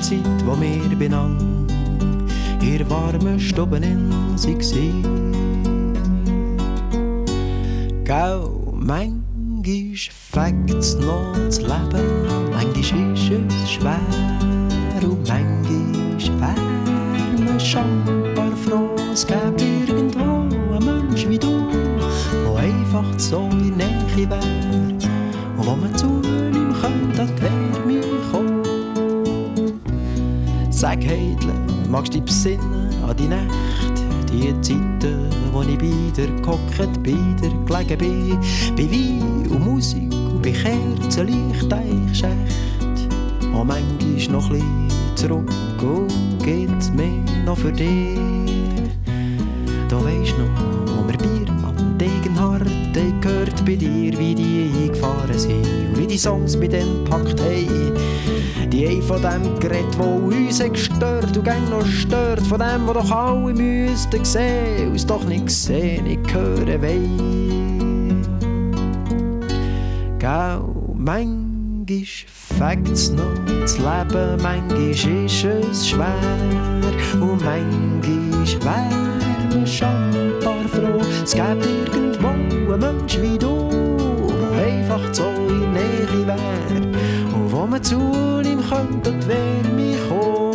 [0.00, 1.58] Zeit, wo wir beieinander
[2.68, 6.02] ihr warmen Stuben sie waren.
[8.04, 8.40] Gell,
[8.74, 9.94] manchmal
[10.32, 14.00] fängt's noch das Leben, manchmal ist es schwer
[15.02, 20.20] und manchmal wär man schambar froh, es gäbe irgendwo
[20.74, 21.68] einen Mensch wie du,
[22.44, 24.40] der einfach so in Nähe wär
[24.72, 25.08] und
[25.56, 28.47] wo man zu ihm könnte, das wär mir kommen.
[30.78, 31.54] Sag Heidle,
[31.90, 33.50] magst du dich besinnen an die Nacht,
[34.30, 37.18] die Zeiten, wo ich dir gehockt, dir
[37.66, 38.38] gelegen bin,
[38.76, 42.28] bei Wein und Musik und bei Kerzenlicht Eichschicht.
[43.42, 45.50] Und manchmal noch ein zurück
[45.82, 48.16] und geht mir noch für dich.
[49.88, 52.68] Du weisst noch, wo wir Bier am Degenhard
[53.20, 57.97] gehört bei dir, wie die eingefahren sind und wie die Songs mit denen packt haben.
[58.70, 62.92] Die ein von dem Gerät, wo uns gestört und gern noch stört, von dem, wo
[62.92, 68.22] doch alle müssten sehen, uns doch nicht sehen, nicht hören wollen.
[70.18, 72.04] Gau, manchmal
[72.58, 76.14] fängt's noch das Leben, manchmal ist es schwer
[77.20, 78.90] und manchmal wär
[79.54, 83.70] man schon paar froh, es gibt irgendwo einen Mensch wie du,
[84.28, 86.97] der einfach so in Nähe wär
[87.58, 87.96] und man zu
[88.44, 90.47] ihm könnte, wär mich kommen.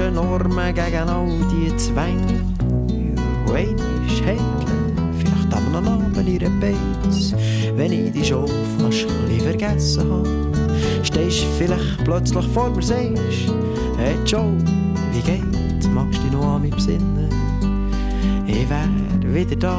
[0.00, 2.44] Die falschen Normen, gegen all die Zwänge.
[3.46, 3.76] Und einmal
[4.24, 7.34] heilen, vielleicht am Abend ihre Beiz,
[7.76, 8.46] wenn ich die schon
[8.78, 10.52] fast ein vergessen habe.
[11.02, 13.52] Stehst vielleicht plötzlich vor mir, sagst,
[13.98, 14.56] hey Joe,
[15.12, 15.88] wie geht's?
[15.88, 17.28] Magst du dich noch an mich besinnen?
[18.46, 18.88] Ich wär
[19.22, 19.78] wieder da.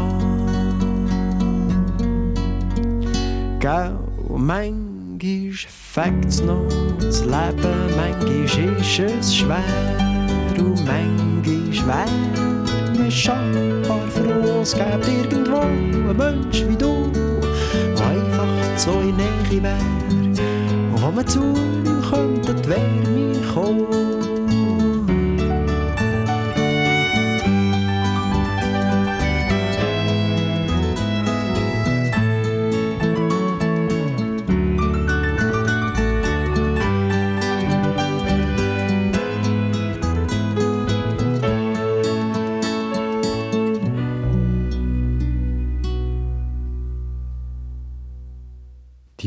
[3.59, 3.91] Gell,
[4.29, 6.67] manchmal fängt's noch
[6.99, 10.00] das Leben, manchmal ist es schwer
[10.59, 17.11] und manchmal wär man schambar froh, es gäbe irgendwo einen Mensch wie du,
[17.97, 18.47] der einfach
[18.77, 19.77] so in Nähe wär
[20.93, 24.20] und wo man zu ihm könnte, die Wärme kommen.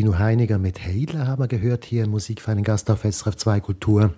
[0.05, 4.13] Dino Heiniger mit Heidler haben wir gehört hier im Musikverein Gast auf SRF 2 Kultur.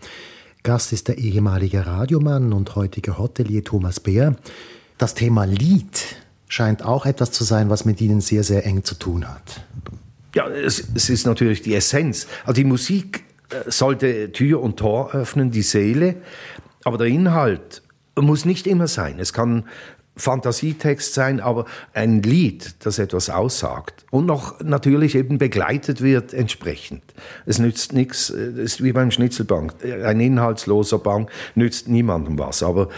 [0.64, 4.34] Gast ist der ehemalige Radiomann und heutige Hotelier Thomas Bär.
[4.98, 6.16] Das Thema Lied
[6.48, 9.64] scheint auch etwas zu sein, was mit Ihnen sehr, sehr eng zu tun hat.
[10.34, 12.26] Ja, es, es ist natürlich die Essenz.
[12.42, 16.16] Also die Musik äh, sollte Tür und Tor öffnen, die Seele,
[16.82, 17.82] aber der Inhalt
[18.18, 19.20] muss nicht immer sein.
[19.20, 19.68] Es kann
[20.16, 27.02] Fantasietext sein, aber ein Lied, das etwas aussagt und noch natürlich eben begleitet wird entsprechend.
[27.44, 29.74] Es nützt nichts, es ist wie beim Schnitzelbank.
[29.84, 32.88] Ein inhaltsloser Bank nützt niemandem was, aber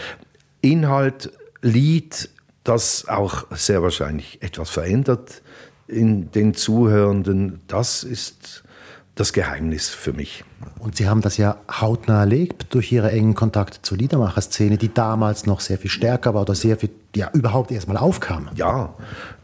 [0.60, 2.28] Inhalt, Lied,
[2.62, 5.42] das auch sehr wahrscheinlich etwas verändert
[5.88, 8.62] in den Zuhörenden, das ist
[9.14, 10.44] das Geheimnis für mich.
[10.78, 15.46] Und Sie haben das ja hautnah erlebt durch Ihre engen Kontakte zur Liedermacherszene, die damals
[15.46, 18.48] noch sehr viel stärker war oder sehr viel, ja, überhaupt erstmal aufkam.
[18.54, 18.94] Ja,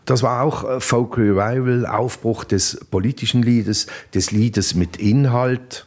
[0.04, 5.86] das war auch äh, Folk Revival, Aufbruch des politischen Liedes, des Liedes mit Inhalt.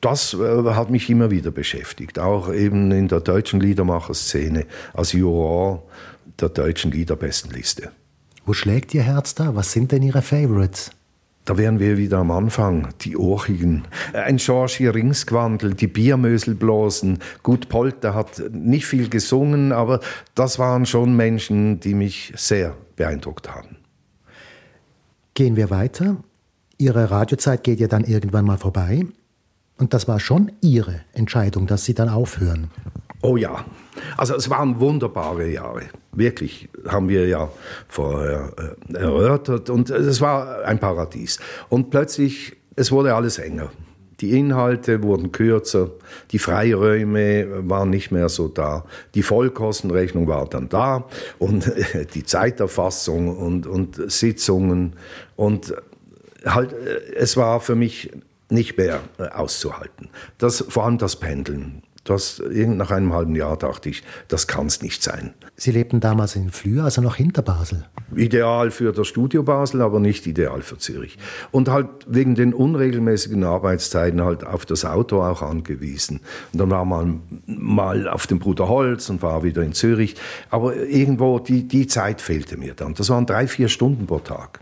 [0.00, 5.82] Das äh, hat mich immer wieder beschäftigt, auch eben in der deutschen Liedermacherszene als Juror
[6.40, 7.90] der deutschen Liederbestenliste.
[8.46, 9.54] Wo schlägt Ihr Herz da?
[9.54, 10.90] Was sind denn Ihre Favorites?
[11.44, 13.84] Da wären wir wieder am Anfang, die Orchigen.
[14.12, 17.18] Ein Georgi Ringsgwandel, die Biermöselblosen.
[17.42, 20.00] Gut Polter hat nicht viel gesungen, aber
[20.34, 23.76] das waren schon Menschen, die mich sehr beeindruckt haben.
[25.34, 26.16] Gehen wir weiter.
[26.76, 29.06] Ihre Radiozeit geht ja dann irgendwann mal vorbei.
[29.80, 32.70] Und das war schon Ihre Entscheidung, dass Sie dann aufhören.
[33.22, 33.64] Oh ja,
[34.16, 35.82] also es waren wunderbare Jahre.
[36.12, 37.50] Wirklich, haben wir ja
[37.88, 38.52] vorher
[38.92, 39.70] äh, erörtert.
[39.70, 41.38] Und es war ein Paradies.
[41.70, 43.70] Und plötzlich, es wurde alles enger.
[44.20, 45.92] Die Inhalte wurden kürzer,
[46.30, 51.06] die Freiräume waren nicht mehr so da, die Vollkostenrechnung war dann da
[51.38, 51.72] und
[52.14, 54.92] die Zeiterfassung und, und Sitzungen
[55.36, 55.74] und
[56.44, 56.74] halt,
[57.16, 58.10] es war für mich
[58.50, 59.00] nicht mehr
[59.34, 60.08] auszuhalten.
[60.38, 61.82] Das, vor allem das Pendeln.
[62.04, 65.34] Das, nach einem halben Jahr dachte ich, das kann es nicht sein.
[65.56, 67.84] Sie lebten damals in Flür, also noch hinter Basel.
[68.16, 71.18] Ideal für das Studio Basel, aber nicht ideal für Zürich.
[71.50, 76.20] Und halt wegen den unregelmäßigen Arbeitszeiten halt auf das Auto auch angewiesen.
[76.52, 80.16] Und dann war man mal auf dem Bruder Holz und war wieder in Zürich.
[80.48, 82.94] Aber irgendwo, die, die Zeit fehlte mir dann.
[82.94, 84.60] Das waren drei, vier Stunden pro Tag.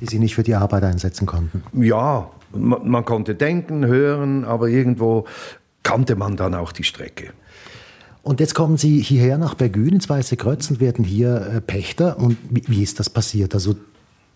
[0.00, 1.62] Die Sie nicht für die Arbeit einsetzen konnten?
[1.74, 5.26] Ja, man, man konnte denken, hören, aber irgendwo
[5.82, 7.30] kannte man dann auch die Strecke.
[8.22, 12.18] Und jetzt kommen Sie hierher nach Bergün ins Weiße Kreuz und werden hier äh, Pächter.
[12.18, 13.54] Und wie, wie, ist das passiert?
[13.54, 13.74] Also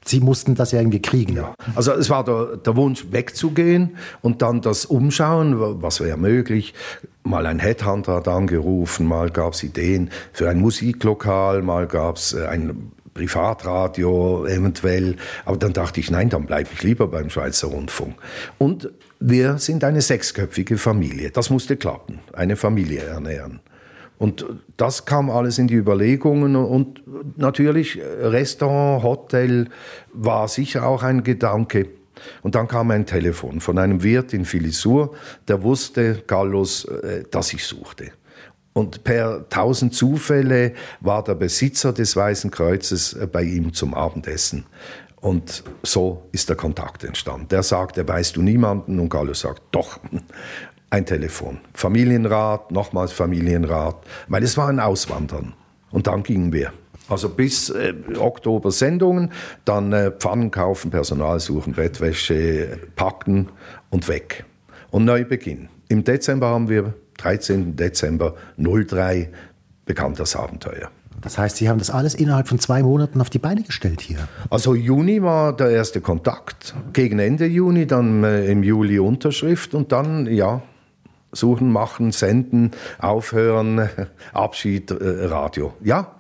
[0.04, 1.36] Sie mussten das ja irgendwie kriegen.
[1.36, 1.54] Ja.
[1.74, 6.74] Also es war der, der, Wunsch wegzugehen und dann das Umschauen, was wäre möglich.
[7.22, 12.32] Mal ein Headhunter hat angerufen, mal gab es Ideen für ein Musiklokal, mal gab es
[12.32, 15.16] äh, ein Privatradio eventuell.
[15.44, 18.14] Aber dann dachte ich, nein, dann bleibe ich lieber beim Schweizer Rundfunk.
[18.58, 18.90] Und
[19.20, 21.30] wir sind eine sechsköpfige Familie.
[21.30, 23.60] Das musste klappen, eine Familie ernähren.
[24.18, 24.46] Und
[24.76, 27.02] das kam alles in die Überlegungen und
[27.36, 29.68] natürlich Restaurant, Hotel
[30.12, 31.88] war sicher auch ein Gedanke.
[32.42, 35.14] Und dann kam ein Telefon von einem Wirt in Filisur,
[35.48, 38.12] der wusste, Carlos, äh, dass ich suchte.
[38.72, 44.64] Und per tausend Zufälle war der Besitzer des Weißen Kreuzes äh, bei ihm zum Abendessen.
[45.20, 47.48] Und so ist der Kontakt entstanden.
[47.48, 50.00] Der sagt, er weißt du niemanden und Carlos sagt, doch.
[50.92, 51.58] ein Telefon.
[51.72, 53.96] Familienrat, nochmals Familienrat,
[54.28, 55.54] weil es war ein Auswandern.
[55.90, 56.72] Und dann gingen wir.
[57.08, 59.32] Also bis äh, Oktober Sendungen,
[59.64, 63.48] dann äh, Pfannen kaufen, Personal suchen, Bettwäsche packen
[63.88, 64.44] und weg.
[64.90, 65.70] Und Neubeginn.
[65.88, 67.76] Im Dezember haben wir, 13.
[67.76, 69.30] Dezember 03,
[69.84, 70.90] bekannt das Abenteuer.
[71.20, 74.28] Das heißt, Sie haben das alles innerhalb von zwei Monaten auf die Beine gestellt hier?
[74.50, 79.92] Also Juni war der erste Kontakt, gegen Ende Juni, dann äh, im Juli Unterschrift und
[79.92, 80.62] dann, ja,
[81.30, 83.88] suchen, machen, senden, aufhören,
[84.32, 85.74] Abschied, äh, Radio.
[85.82, 86.16] Ja,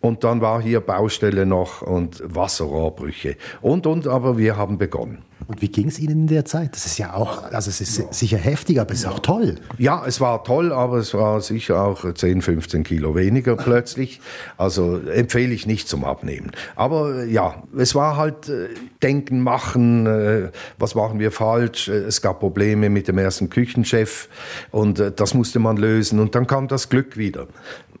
[0.00, 5.18] und dann war hier Baustelle noch und Wasserrohrbrüche und, und, aber wir haben begonnen.
[5.52, 6.72] Und wie ging es Ihnen in der Zeit?
[6.72, 9.56] Das ist ja auch, also es ist sicher heftig, aber es ist auch toll.
[9.76, 14.22] Ja, es war toll, aber es war sicher auch 10, 15 Kilo weniger plötzlich.
[14.56, 16.52] Also empfehle ich nicht zum Abnehmen.
[16.74, 18.68] Aber ja, es war halt äh,
[19.02, 20.48] Denken, Machen, äh,
[20.78, 21.88] was machen wir falsch?
[21.88, 24.30] Es gab Probleme mit dem ersten Küchenchef
[24.70, 26.18] und äh, das musste man lösen.
[26.18, 27.46] Und dann kam das Glück wieder.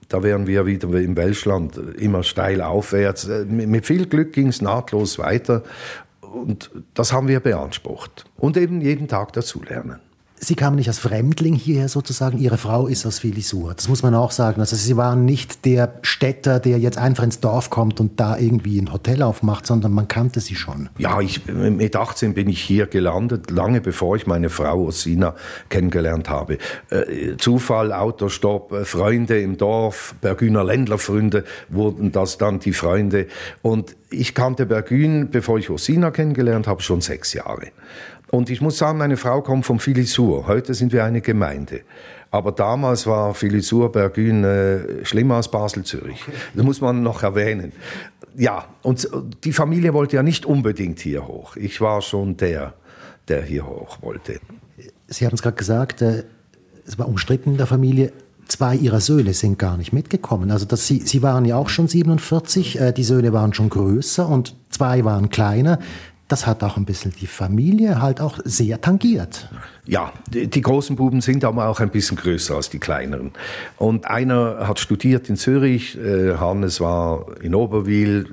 [0.08, 3.28] Da wären wir wieder im Welschland, immer steil aufwärts.
[3.46, 5.62] Mit viel Glück ging es nahtlos weiter
[6.32, 8.24] und das haben wir beansprucht.
[8.36, 10.00] Und eben jeden Tag dazulernen.
[10.44, 12.36] Sie kamen nicht als Fremdling hierher sozusagen.
[12.36, 13.74] Ihre Frau ist aus Filisur.
[13.74, 14.60] Das muss man auch sagen.
[14.60, 18.80] Also Sie waren nicht der Städter, der jetzt einfach ins Dorf kommt und da irgendwie
[18.80, 20.88] ein Hotel aufmacht, sondern man kannte Sie schon.
[20.98, 25.36] Ja, ich, mit 18 bin ich hier gelandet, lange bevor ich meine Frau Osina
[25.68, 26.58] kennengelernt habe.
[26.90, 33.28] Äh, Zufall, Autostopp, äh, Freunde im Dorf, Bergüner Ländlerfreunde wurden das dann die Freunde.
[33.62, 37.68] Und ich kannte Bergün, bevor ich Osina kennengelernt habe, schon sechs Jahre.
[38.34, 40.46] Und ich muss sagen, meine Frau kommt vom Filisur.
[40.46, 41.82] Heute sind wir eine Gemeinde.
[42.30, 46.24] Aber damals war Filisur Bergün äh, schlimmer als Basel-Zürich.
[46.54, 47.72] Das muss man noch erwähnen.
[48.34, 49.06] Ja, und
[49.44, 51.56] die Familie wollte ja nicht unbedingt hier hoch.
[51.56, 52.72] Ich war schon der,
[53.28, 54.40] der hier hoch wollte.
[55.08, 56.24] Sie haben es gerade gesagt, äh,
[56.86, 58.14] es war umstritten in der Familie.
[58.48, 60.50] Zwei ihrer Söhne sind gar nicht mitgekommen.
[60.50, 64.26] Also das, sie, sie waren ja auch schon 47, äh, die Söhne waren schon größer
[64.26, 65.78] und zwei waren kleiner
[66.32, 69.50] das hat auch ein bisschen die Familie halt auch sehr tangiert.
[69.84, 73.32] Ja, die, großen Buben sind aber auch ein bisschen größer als die kleineren.
[73.76, 78.32] Und einer hat studiert in Zürich, äh, Hannes war in Oberwil,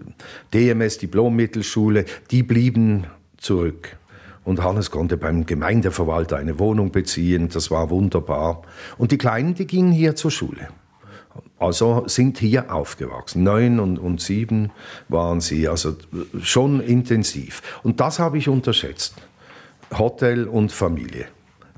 [0.53, 3.05] DMS Diplom-Mittelschule, die blieben
[3.37, 3.97] zurück.
[4.45, 8.61] Und Hannes konnte beim Gemeindeverwalter eine Wohnung beziehen, das war wunderbar.
[8.97, 10.69] Und die Kleinen, die gingen hier zur Schule.
[11.59, 13.43] Also sind hier aufgewachsen.
[13.43, 14.71] Neun und, und sieben
[15.09, 15.95] waren sie, also
[16.41, 17.61] schon intensiv.
[17.83, 19.15] Und das habe ich unterschätzt.
[19.97, 21.27] Hotel und Familie.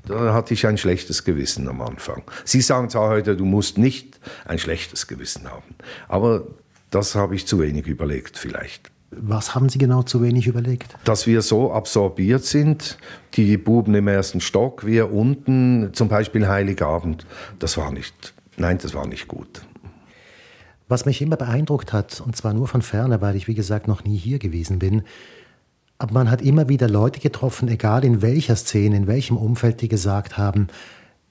[0.06, 2.22] Da hatte ich ein schlechtes Gewissen am Anfang.
[2.44, 5.74] Sie sagen zwar heute, du musst nicht ein schlechtes Gewissen haben,
[6.08, 6.44] aber
[6.90, 8.90] das habe ich zu wenig überlegt vielleicht.
[9.10, 10.96] Was haben Sie genau zu wenig überlegt?
[11.04, 12.96] Dass wir so absorbiert sind,
[13.34, 17.26] die Buben im ersten Stock, wir unten, zum Beispiel Heiligabend,
[17.58, 19.62] das war nicht, nein, das war nicht gut.
[20.92, 24.04] Was mich immer beeindruckt hat, und zwar nur von ferne, weil ich wie gesagt noch
[24.04, 25.04] nie hier gewesen bin,
[25.96, 29.88] aber man hat immer wieder Leute getroffen, egal in welcher Szene, in welchem Umfeld, die
[29.88, 30.66] gesagt haben,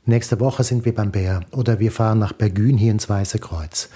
[0.04, 3.90] nächste Woche sind wir beim Bär oder wir fahren nach Bergün hier ins Weiße Kreuz.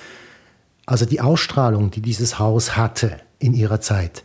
[0.85, 4.23] Also die Ausstrahlung, die dieses Haus hatte in ihrer Zeit,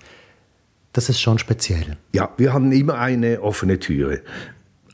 [0.92, 1.96] das ist schon speziell.
[2.12, 4.20] Ja, wir haben immer eine offene Türe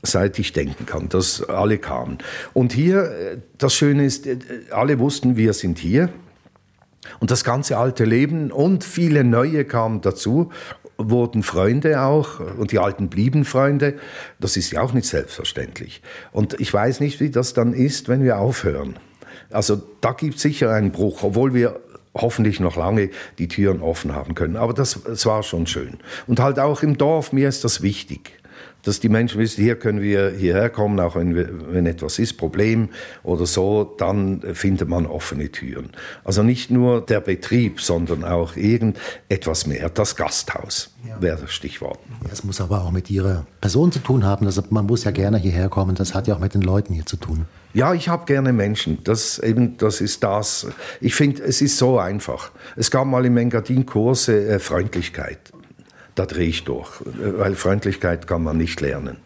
[0.03, 2.19] seit ich denken kann, dass alle kamen.
[2.53, 4.39] Und hier, äh, das Schöne ist, äh,
[4.71, 6.09] alle wussten, wir sind hier.
[7.21, 10.51] Und das ganze alte Leben und viele neue kamen dazu,
[10.99, 13.95] wurden Freunde auch und die Alten blieben Freunde.
[14.41, 16.03] Das ist ja auch nicht selbstverständlich.
[16.33, 18.97] Und ich weiß nicht, wie das dann ist, wenn wir aufhören.
[19.51, 21.81] Also da gibt es sicher einen Bruch, obwohl wir
[22.15, 24.57] hoffentlich noch lange die Türen offen haben können.
[24.57, 25.99] Aber das, das war schon schön.
[26.27, 28.33] Und halt auch im Dorf, mir ist das wichtig
[28.87, 32.35] dass die Menschen wissen, hier können wir hierher kommen, auch wenn, wir, wenn etwas ist,
[32.35, 32.89] Problem
[33.23, 35.91] oder so, dann findet man offene Türen.
[36.25, 39.89] Also nicht nur der Betrieb, sondern auch irgendetwas mehr.
[39.89, 41.21] Das Gasthaus ja.
[41.21, 41.99] wäre das Stichwort.
[42.33, 44.47] Es muss aber auch mit Ihrer Person zu tun haben.
[44.47, 45.97] Also man muss ja gerne hierher kommen.
[45.97, 47.47] Das hat ja auch mit den Leuten hier zu tun.
[47.75, 48.99] Ja, ich habe gerne Menschen.
[49.05, 50.67] Das, eben, das ist das.
[51.01, 52.51] Ich finde, es ist so einfach.
[52.75, 55.53] Es gab mal im Engadin Kurse äh, Freundlichkeit
[56.17, 59.19] da drehe ich durch, weil Freundlichkeit kann man nicht lernen.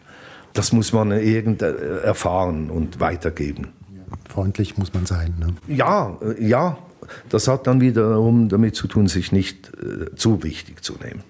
[0.53, 3.69] Das muss man irgend erfahren und weitergeben.
[4.29, 5.33] Freundlich muss man sein.
[5.39, 5.55] Ne?
[5.73, 6.77] Ja, ja.
[7.29, 11.23] Das hat dann wiederum damit zu tun, sich nicht äh, zu wichtig zu nehmen.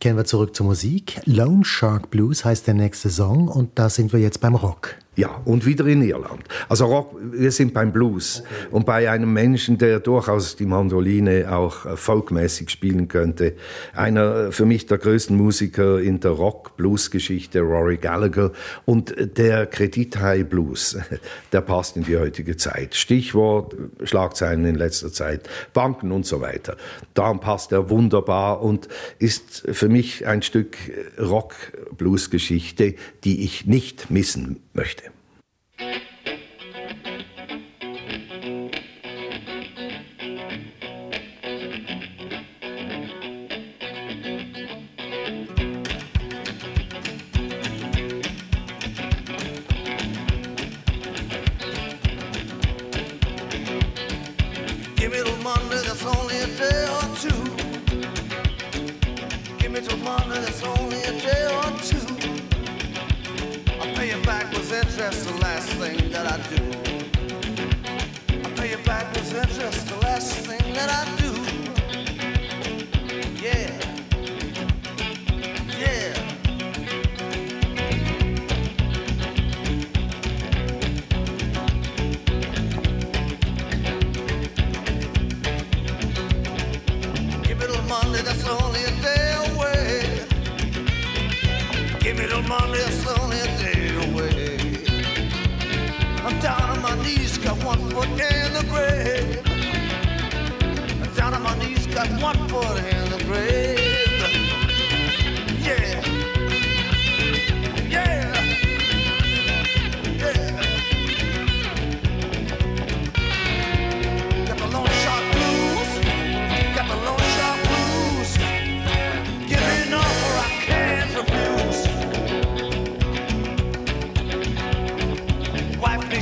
[0.00, 1.20] Kehren wir zurück zur Musik.
[1.24, 4.96] Lone Shark Blues heißt der nächste Song und da sind wir jetzt beim Rock.
[5.16, 6.42] Ja, und wieder in Irland.
[6.68, 8.68] Also Rock, wir sind beim Blues okay.
[8.72, 13.54] und bei einem Menschen, der durchaus die Mandoline auch äh, folkmäßig spielen könnte.
[13.94, 18.50] Einer äh, für mich der größten Musiker in der Rock-Blues-Geschichte, Rory Gallagher.
[18.86, 20.98] Und der Kredit-High-Blues,
[21.52, 22.96] der passt in die heutige Zeit.
[22.96, 26.76] Stichwort Schlagzeilen in letzter Zeit, Banken und so weiter.
[27.14, 28.88] Darum passt er wunderbar und
[29.20, 30.76] ist für mich ein Stück
[31.20, 35.03] Rock-Blues-Geschichte, die ich nicht missen möchte.
[35.90, 36.13] thank you.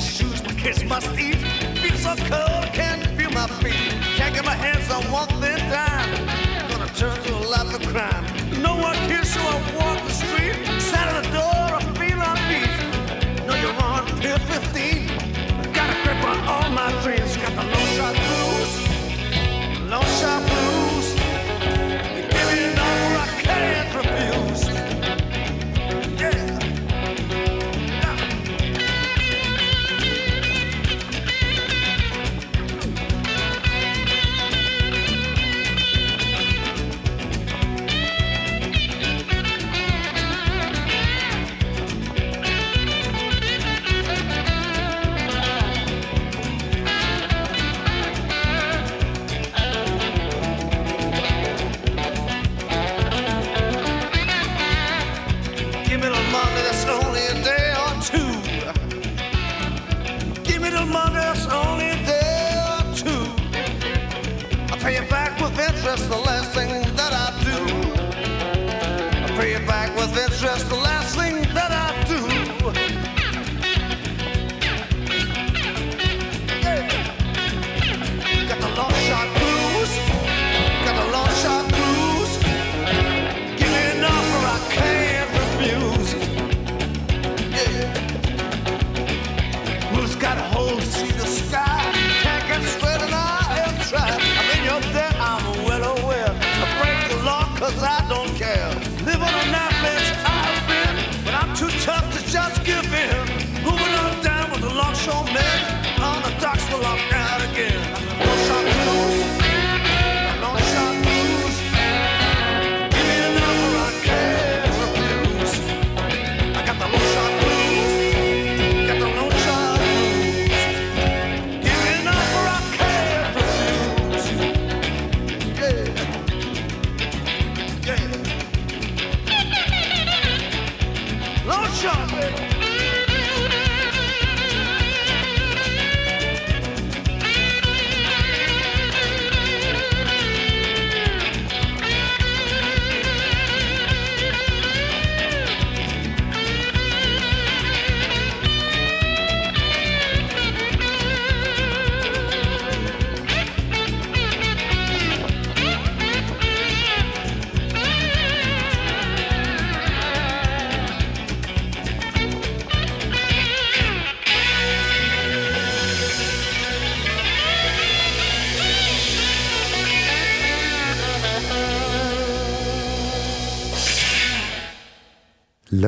[0.03, 1.37] shoes, my kids must eat.
[1.83, 3.93] Feel so cold, can't feel my feet.
[4.17, 6.11] Can't get my hands on one thin dime.
[6.71, 8.25] Gonna turn to a life of crime.
[8.61, 10.57] No one cares, so I walk the street.
[10.81, 13.47] Sat at the door, I feel on beat.
[13.47, 15.73] No, you're on Pier 15.
[15.73, 17.37] Got a grip on all my dreams.
[17.37, 20.82] Got the long shot blues, long shot blues.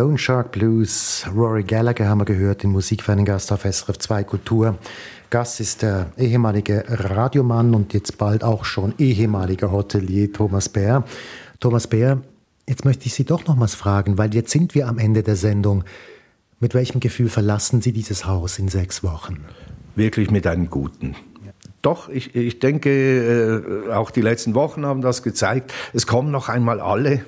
[0.04, 4.76] Lone Shark Blues, Rory Gallagher haben wir gehört, den Musikfernengast auf SRF 2 Kultur.
[5.30, 11.04] Gast ist der ehemalige Radiomann und jetzt bald auch schon ehemaliger Hotelier Thomas Bär.
[11.58, 12.20] Thomas Bär,
[12.68, 15.84] jetzt möchte ich Sie doch nochmals fragen, weil jetzt sind wir am Ende der Sendung.
[16.60, 19.38] Mit welchem Gefühl verlassen Sie dieses Haus in sechs Wochen?
[19.96, 21.16] Wirklich mit einem guten.
[21.80, 25.72] Doch, ich, ich denke, äh, auch die letzten Wochen haben das gezeigt.
[25.94, 27.24] Es kommen noch einmal alle.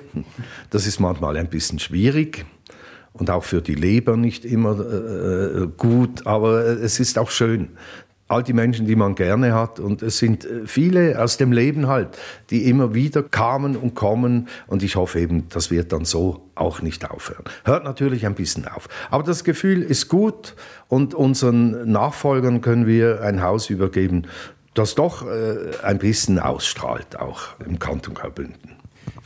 [0.69, 2.45] Das ist manchmal ein bisschen schwierig
[3.17, 7.69] und auch für die Leber nicht immer äh, gut, aber es ist auch schön.
[8.29, 9.79] All die Menschen, die man gerne hat.
[9.79, 12.09] Und es sind äh, viele aus dem Leben halt,
[12.49, 14.49] die immer wieder kamen und kommen.
[14.67, 17.45] Und ich hoffe eben, das wird dann so auch nicht aufhören.
[17.63, 18.89] Hört natürlich ein bisschen auf.
[19.09, 20.55] Aber das Gefühl ist gut
[20.89, 24.27] und unseren Nachfolgern können wir ein Haus übergeben,
[24.73, 28.76] das doch äh, ein bisschen ausstrahlt, auch im Kanton Graubünden.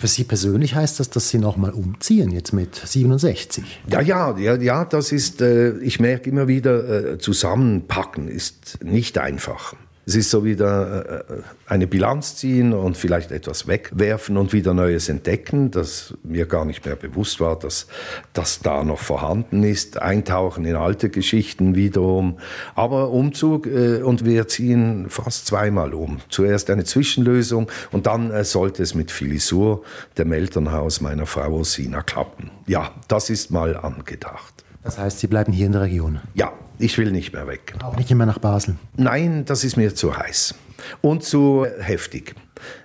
[0.02, 3.82] Für Sie persönlich heißt das, dass Sie nochmal umziehen, jetzt mit 67?
[3.88, 9.20] Ja, ja, ja, ja das ist, äh, ich merke immer wieder, äh, zusammenpacken ist nicht
[9.20, 9.76] einfach.
[10.12, 15.08] Es ist so wieder äh, eine Bilanz ziehen und vielleicht etwas wegwerfen und wieder Neues
[15.08, 17.88] entdecken, das mir gar nicht mehr bewusst war, dass
[18.34, 20.02] das da noch vorhanden ist.
[20.02, 22.40] Eintauchen in alte Geschichten wiederum.
[22.76, 26.20] Aber Umzug äh, und wir ziehen fast zweimal um.
[26.28, 29.82] Zuerst eine Zwischenlösung und dann äh, sollte es mit Filisur,
[30.18, 32.52] dem Elternhaus meiner Frau Osina, klappen.
[32.68, 34.66] Ja, das ist mal angedacht.
[34.84, 36.20] Das heißt, Sie bleiben hier in der Region?
[36.34, 37.74] Ja, ich will nicht mehr weg.
[37.84, 38.76] Auch nicht immer nach Basel?
[38.98, 40.56] Nein, das ist mir zu heiß
[41.02, 42.36] und zu heftig.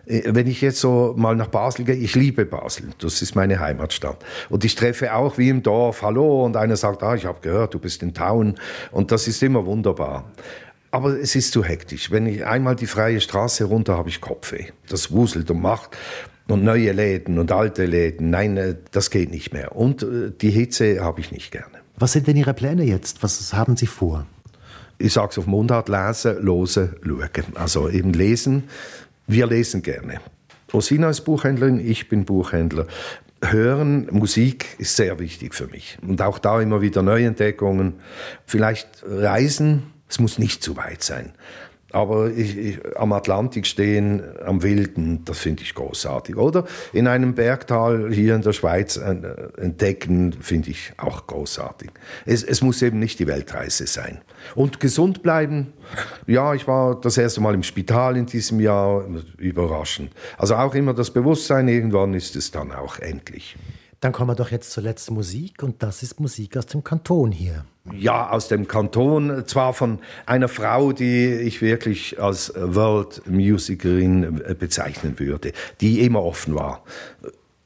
[0.07, 3.59] Äh, wenn ich jetzt so mal nach Basel gehe, ich liebe Basel, das ist meine
[3.61, 4.24] Heimatstadt.
[4.51, 7.74] Und ich treffe auch wie im Dorf, hallo, und einer sagt, ah, ich habe gehört,
[7.74, 8.57] du bist in Town.
[8.90, 10.30] Und das ist immer wunderbar.
[10.90, 12.11] Aber es ist zu hektisch.
[12.11, 14.66] Wenn ich einmal die freie Straße runter, habe ich Kopfweh.
[14.88, 15.97] Das wuselt und macht.
[16.49, 19.74] Und neue Läden und alte Läden, nein, äh, das geht nicht mehr.
[19.74, 21.75] Und äh, die Hitze habe ich nicht gerne.
[21.99, 23.22] Was sind denn Ihre Pläne jetzt?
[23.22, 24.26] Was haben Sie vor?
[24.99, 27.57] Ich sage es auf Mundart, lesen, hören, schauen.
[27.57, 28.64] Also eben lesen.
[29.26, 30.20] Wir lesen gerne.
[30.72, 32.86] Rosina ist Buchhändlerin, ich bin Buchhändler.
[33.42, 35.99] Hören, Musik ist sehr wichtig für mich.
[36.07, 37.94] Und auch da immer wieder Neuentdeckungen.
[38.44, 41.32] Vielleicht reisen, es muss nicht zu weit sein.
[41.93, 46.37] Aber ich, ich, am Atlantik stehen, am Wilden, das finde ich großartig.
[46.37, 49.14] Oder in einem Bergtal hier in der Schweiz äh,
[49.57, 51.91] entdecken, finde ich auch großartig.
[52.24, 54.20] Es, es, muss eben nicht die Weltreise sein.
[54.57, 55.72] Und gesund bleiben.
[56.26, 59.07] Ja, ich war das erste Mal im Spital in diesem Jahr,
[59.39, 60.12] überraschend.
[60.39, 63.57] Also auch immer das Bewusstsein, irgendwann ist es dann auch endlich.
[64.07, 67.32] Dann kommen wir doch jetzt zur letzten Musik und das ist Musik aus dem Kanton
[67.32, 67.64] hier.
[67.92, 75.18] Ja, aus dem Kanton, zwar von einer Frau, die ich wirklich als World Musicerin bezeichnen
[75.18, 75.50] würde,
[75.80, 76.84] die immer offen war.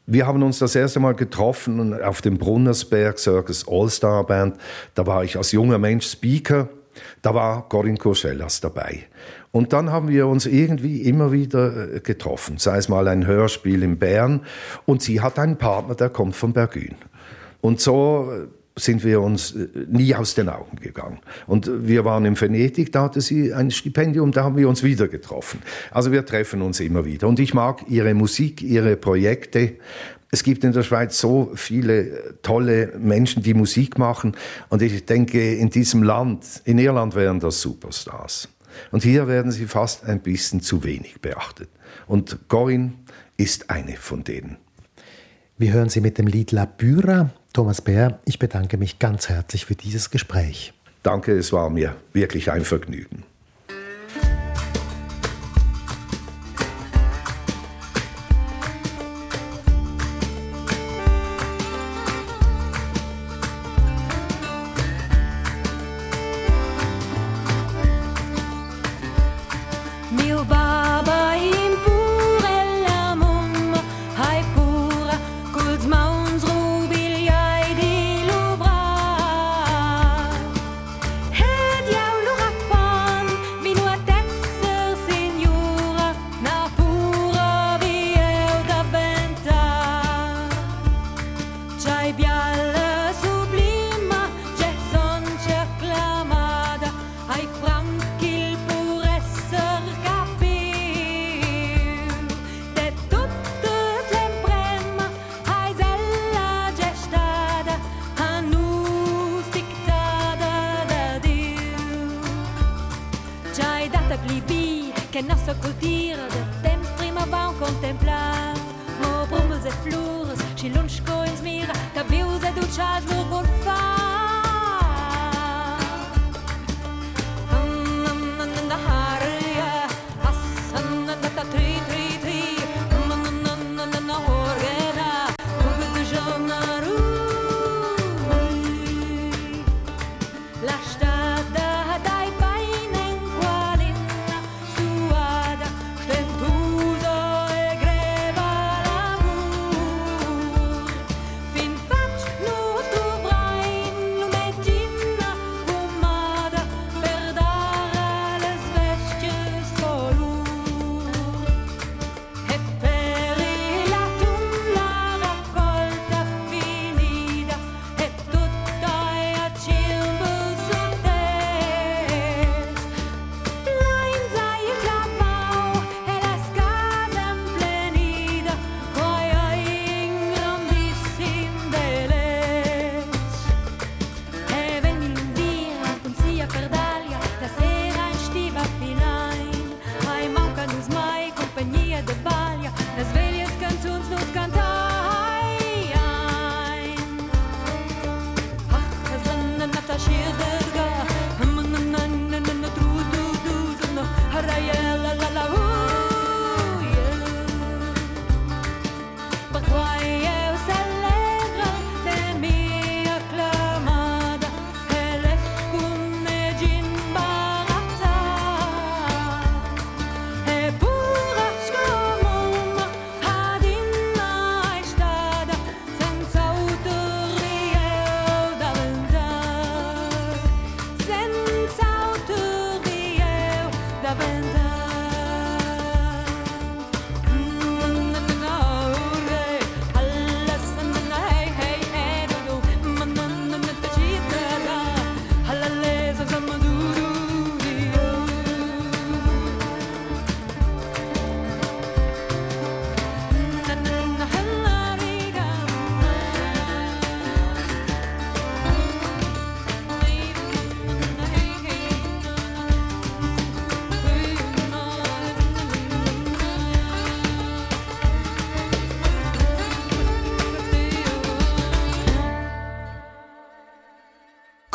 [0.06, 4.56] Wir haben uns das erste Mal getroffen auf dem Brunnersberg Circus All-Star Band.
[4.94, 6.70] Da war ich als junger Mensch Speaker.
[7.20, 9.08] Da war Corinne Courcellas dabei.
[9.52, 13.82] Und dann haben wir uns irgendwie immer wieder äh, getroffen, sei es mal ein Hörspiel
[13.82, 14.42] in Bern.
[14.86, 16.94] Und sie hat einen Partner, der kommt von Bergün.
[17.60, 18.46] Und so äh,
[18.80, 21.18] sind wir uns äh, nie aus den Augen gegangen.
[21.48, 25.08] Und wir waren in Venedig, da hatte sie ein Stipendium, da haben wir uns wieder
[25.08, 25.60] getroffen.
[25.90, 27.26] Also wir treffen uns immer wieder.
[27.26, 29.72] Und ich mag ihre Musik, ihre Projekte.
[30.30, 34.36] Es gibt in der Schweiz so viele tolle Menschen, die Musik machen.
[34.68, 38.48] Und ich denke, in diesem Land, in Irland wären das Superstars.
[38.90, 41.68] Und hier werden sie fast ein bisschen zu wenig beachtet.
[42.06, 42.92] Und Corinne
[43.36, 44.56] ist eine von denen.
[45.58, 47.30] Wir hören Sie mit dem Lied La Büra.
[47.52, 50.72] Thomas Bär, ich bedanke mich ganz herzlich für dieses Gespräch.
[51.02, 53.24] Danke, es war mir wirklich ein Vergnügen.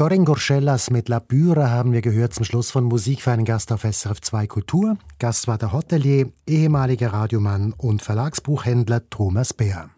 [0.06, 3.72] Corinne Gorschellas mit La Büre haben wir gehört zum Schluss von Musik für einen Gast
[3.72, 4.99] auf SRF 2 Kultur.
[5.18, 9.89] Gast war der Hotelier, ehemaliger Radiomann und Verlagsbuchhändler Thomas Bär.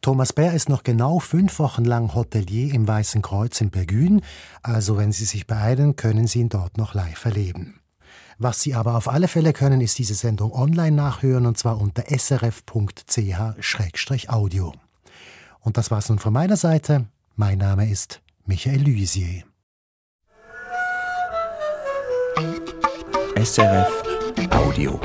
[0.00, 4.22] Thomas Bär ist noch genau fünf Wochen lang Hotelier im Weißen Kreuz in Bergün,
[4.64, 7.78] also wenn Sie sich beeilen, können Sie ihn dort noch live erleben.
[8.38, 12.02] Was Sie aber auf alle Fälle können, ist diese Sendung online nachhören und zwar unter
[12.08, 12.72] srf.ch-audio.
[15.60, 17.06] Und das war's nun von meiner Seite.
[17.36, 19.44] Mein Name ist Michael Lysier.
[23.36, 24.02] SRF
[24.52, 24.98] Audio.